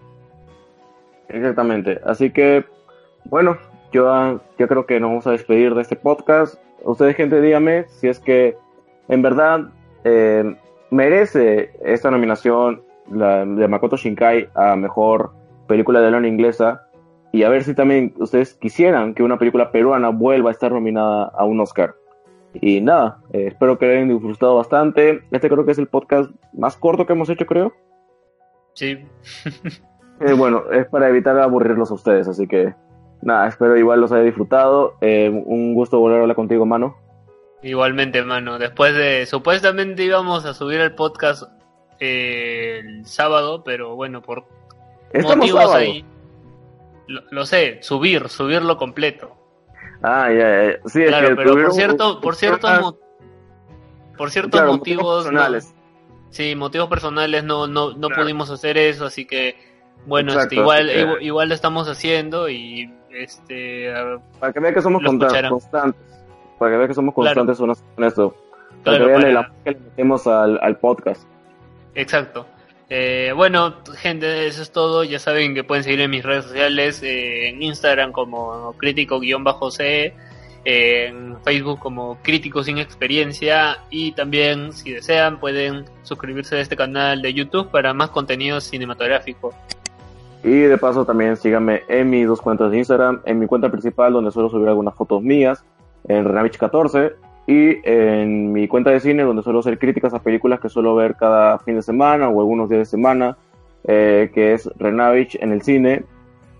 Exactamente. 1.29 1.99
Así 2.05 2.31
que, 2.31 2.65
bueno, 3.25 3.57
yo 3.93 4.41
ya 4.57 4.67
creo 4.67 4.85
que 4.85 4.99
nos 4.99 5.09
vamos 5.09 5.27
a 5.27 5.31
despedir 5.31 5.73
de 5.75 5.81
este 5.81 5.95
podcast. 5.95 6.55
Ustedes, 6.83 7.15
gente, 7.15 7.39
díganme 7.39 7.85
si 7.87 8.07
es 8.07 8.19
que 8.19 8.57
en 9.07 9.21
verdad 9.21 9.69
eh, 10.03 10.55
merece 10.89 11.71
esta 11.85 12.11
nominación 12.11 12.81
la, 13.11 13.45
de 13.45 13.67
Makoto 13.67 13.95
Shinkai 13.95 14.49
a 14.55 14.75
mejor 14.75 15.31
película 15.67 16.01
de 16.01 16.07
habla 16.07 16.27
inglesa. 16.27 16.87
Y 17.31 17.43
a 17.43 17.49
ver 17.49 17.63
si 17.63 17.73
también 17.73 18.13
ustedes 18.17 18.53
quisieran 18.55 19.13
que 19.13 19.23
una 19.23 19.39
película 19.39 19.71
peruana 19.71 20.09
vuelva 20.09 20.49
a 20.49 20.53
estar 20.53 20.71
nominada 20.71 21.31
a 21.35 21.45
un 21.45 21.59
Oscar. 21.59 21.95
Y 22.53 22.81
nada, 22.81 23.19
eh, 23.31 23.47
espero 23.47 23.79
que 23.79 23.89
hayan 23.89 24.09
disfrutado 24.09 24.55
bastante. 24.55 25.23
Este 25.31 25.49
creo 25.49 25.65
que 25.65 25.71
es 25.71 25.79
el 25.79 25.87
podcast 25.87 26.31
más 26.53 26.77
corto 26.77 27.05
que 27.05 27.13
hemos 27.13 27.29
hecho, 27.29 27.45
creo. 27.45 27.73
Sí, 28.73 29.05
Eh, 30.19 30.33
bueno, 30.33 30.71
es 30.71 30.85
para 30.87 31.09
evitar 31.09 31.37
aburrirlos 31.39 31.91
a 31.91 31.95
ustedes, 31.95 32.27
así 32.27 32.47
que 32.47 32.73
nada, 33.23 33.47
espero 33.47 33.77
igual 33.77 34.01
los 34.01 34.11
haya 34.11 34.23
disfrutado. 34.23 34.95
Eh, 35.01 35.29
un 35.29 35.73
gusto 35.73 35.99
volver 35.99 36.19
a 36.19 36.21
hablar 36.21 36.35
contigo, 36.35 36.65
mano. 36.65 36.95
igualmente, 37.61 38.21
mano. 38.23 38.59
Después 38.59 38.93
de, 38.95 39.25
supuestamente 39.25 40.03
íbamos 40.03 40.45
a 40.45 40.53
subir 40.53 40.79
el 40.81 40.93
podcast 40.95 41.43
eh, 41.99 42.81
el 42.83 43.05
sábado, 43.05 43.63
pero 43.63 43.95
bueno, 43.95 44.21
por 44.21 44.45
Estamos 45.11 45.37
motivos 45.37 45.61
sábado. 45.61 45.77
ahí. 45.79 46.05
Lo, 47.07 47.21
lo 47.31 47.45
sé, 47.45 47.79
subir, 47.81 48.27
subirlo 48.29 48.77
completo. 48.77 49.35
Ah, 50.01 50.29
ya. 50.31 50.79
Sí, 50.85 51.01
es 51.03 51.07
Claro, 51.09 51.29
que 51.29 51.35
pero 51.35 51.53
por 51.53 51.71
cierto, 51.73 52.19
por 52.21 52.81
mo- 52.81 52.97
por 54.17 54.29
ciertos 54.31 54.59
claro, 54.59 54.73
motivos, 54.73 55.25
no- 55.25 55.31
personales. 55.31 55.73
sí, 56.29 56.55
motivos 56.55 56.87
personales 56.89 57.43
no 57.43 57.67
no 57.67 57.93
no 57.93 58.07
Claro. 58.09 58.23
pudimos 58.23 58.49
hacer 58.49 58.77
eso, 58.77 59.05
así 59.05 59.25
que 59.25 59.55
bueno, 60.05 60.33
Exacto, 60.33 60.55
este, 60.55 60.61
igual, 60.61 60.89
igual 60.89 61.21
igual 61.23 61.49
lo 61.49 61.55
estamos 61.55 61.87
haciendo 61.87 62.49
y 62.49 62.93
este 63.13 63.91
Para 64.39 64.51
que 64.53 64.59
vean 64.59 64.73
que 64.73 64.81
somos 64.81 65.03
constantes. 65.03 65.51
Para 66.59 66.71
que 66.71 66.77
vean 66.77 66.87
que 66.87 66.93
somos 66.93 67.13
Claro. 67.15 67.35
constantes 67.35 67.59
unos 67.59 67.83
con 67.95 68.03
esto. 68.05 68.35
Para 68.83 68.97
Claro, 68.97 69.05
que 69.05 69.05
vean 69.11 69.21
para- 69.21 69.29
el 69.31 69.37
apoyo 69.37 69.63
que 69.63 69.71
le 69.71 69.79
metemos 69.79 70.27
al, 70.27 70.59
al 70.61 70.77
podcast. 70.77 71.23
exacto. 71.95 72.45
Eh, 72.89 73.31
bueno, 73.35 73.75
gente, 73.95 74.45
eso 74.45 74.61
es 74.61 74.71
todo. 74.71 75.03
Ya 75.03 75.17
saben 75.17 75.55
que 75.55 75.63
pueden 75.63 75.83
seguir 75.83 76.01
en 76.01 76.11
mis 76.11 76.23
redes 76.23 76.45
sociales, 76.45 77.01
eh, 77.01 77.47
en 77.49 77.63
Instagram 77.63 78.11
como 78.11 78.73
crítico-c, 78.77 80.13
en 80.65 81.37
Facebook 81.43 81.79
como 81.79 82.17
crítico 82.21 82.63
sin 82.63 82.77
experiencia 82.77 83.79
y 83.89 84.11
también, 84.11 84.71
si 84.73 84.91
desean, 84.91 85.39
pueden 85.39 85.85
suscribirse 86.03 86.57
a 86.57 86.59
este 86.59 86.75
canal 86.75 87.21
de 87.21 87.33
YouTube 87.33 87.69
para 87.71 87.93
más 87.93 88.09
contenido 88.11 88.61
cinematográfico. 88.61 89.53
Y 90.43 90.59
de 90.59 90.77
paso 90.77 91.05
también 91.05 91.37
síganme 91.37 91.83
en 91.87 92.09
mis 92.09 92.27
dos 92.27 92.41
cuentas 92.41 92.69
de 92.69 92.77
Instagram, 92.77 93.21
en 93.25 93.39
mi 93.39 93.47
cuenta 93.47 93.69
principal 93.69 94.11
donde 94.11 94.31
suelo 94.31 94.49
subir 94.49 94.67
algunas 94.67 94.93
fotos 94.93 95.21
mías, 95.21 95.63
en 96.07 96.25
Renavich14, 96.25 97.13
y 97.47 97.77
en 97.83 98.51
mi 98.51 98.67
cuenta 98.67 98.91
de 98.91 98.99
cine 98.99 99.23
donde 99.23 99.41
suelo 99.41 99.59
hacer 99.59 99.77
críticas 99.79 100.13
a 100.13 100.21
películas 100.21 100.59
que 100.59 100.69
suelo 100.69 100.95
ver 100.95 101.15
cada 101.15 101.59
fin 101.59 101.75
de 101.75 101.81
semana 101.81 102.29
o 102.29 102.39
algunos 102.39 102.69
días 102.69 102.79
de 102.79 102.85
semana, 102.85 103.37
eh, 103.85 104.31
que 104.33 104.53
es 104.53 104.69
Renavich 104.77 105.35
en 105.41 105.51
el 105.51 105.61
cine. 105.61 106.03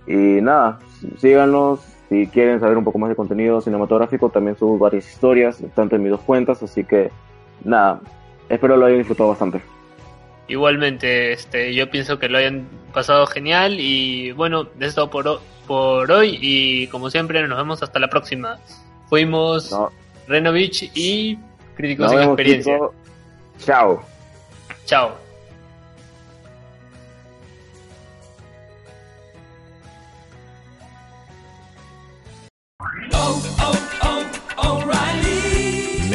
Y 0.08 0.42
nada, 0.42 0.80
síganos, 1.18 1.80
si 2.10 2.28
quieren 2.28 2.60
saber 2.60 2.78
un 2.78 2.84
poco 2.84 3.00
más 3.00 3.10
de 3.10 3.16
contenido 3.16 3.62
cinematográfico, 3.62 4.30
también 4.30 4.58
subo 4.58 4.78
varias 4.78 5.10
historias, 5.10 5.62
tanto 5.76 5.96
en 5.96 6.04
mis 6.04 6.12
dos 6.12 6.22
cuentas, 6.22 6.62
así 6.64 6.84
que 6.84 7.10
nada, 7.64 8.00
espero 8.50 8.78
lo 8.78 8.86
hayan 8.86 9.00
disfrutado 9.00 9.30
bastante. 9.30 9.62
Igualmente, 10.50 11.32
este, 11.32 11.74
yo 11.74 11.90
pienso 11.90 12.20
que 12.20 12.28
lo 12.28 12.38
hayan 12.38 12.68
pasado 12.94 13.26
genial 13.28 13.80
y 13.80 14.32
bueno, 14.32 14.64
de 14.64 14.86
esto 14.88 15.10
por, 15.10 15.28
ho- 15.28 15.42
por 15.68 16.10
hoy 16.12 16.38
y 16.42 16.88
como 16.88 17.10
siempre 17.10 17.46
nos 17.48 17.58
vemos 17.58 17.82
hasta 17.84 18.00
la 18.00 18.08
próxima. 18.10 18.60
Fuimos 19.10 19.72
No, 19.72 19.92
Renovich 20.28 20.90
y 20.96 21.38
Críticos 21.76 22.12
sin 22.12 22.20
Experiencia. 22.22 22.80
Chao. 23.60 24.02
Chao. 24.86 25.18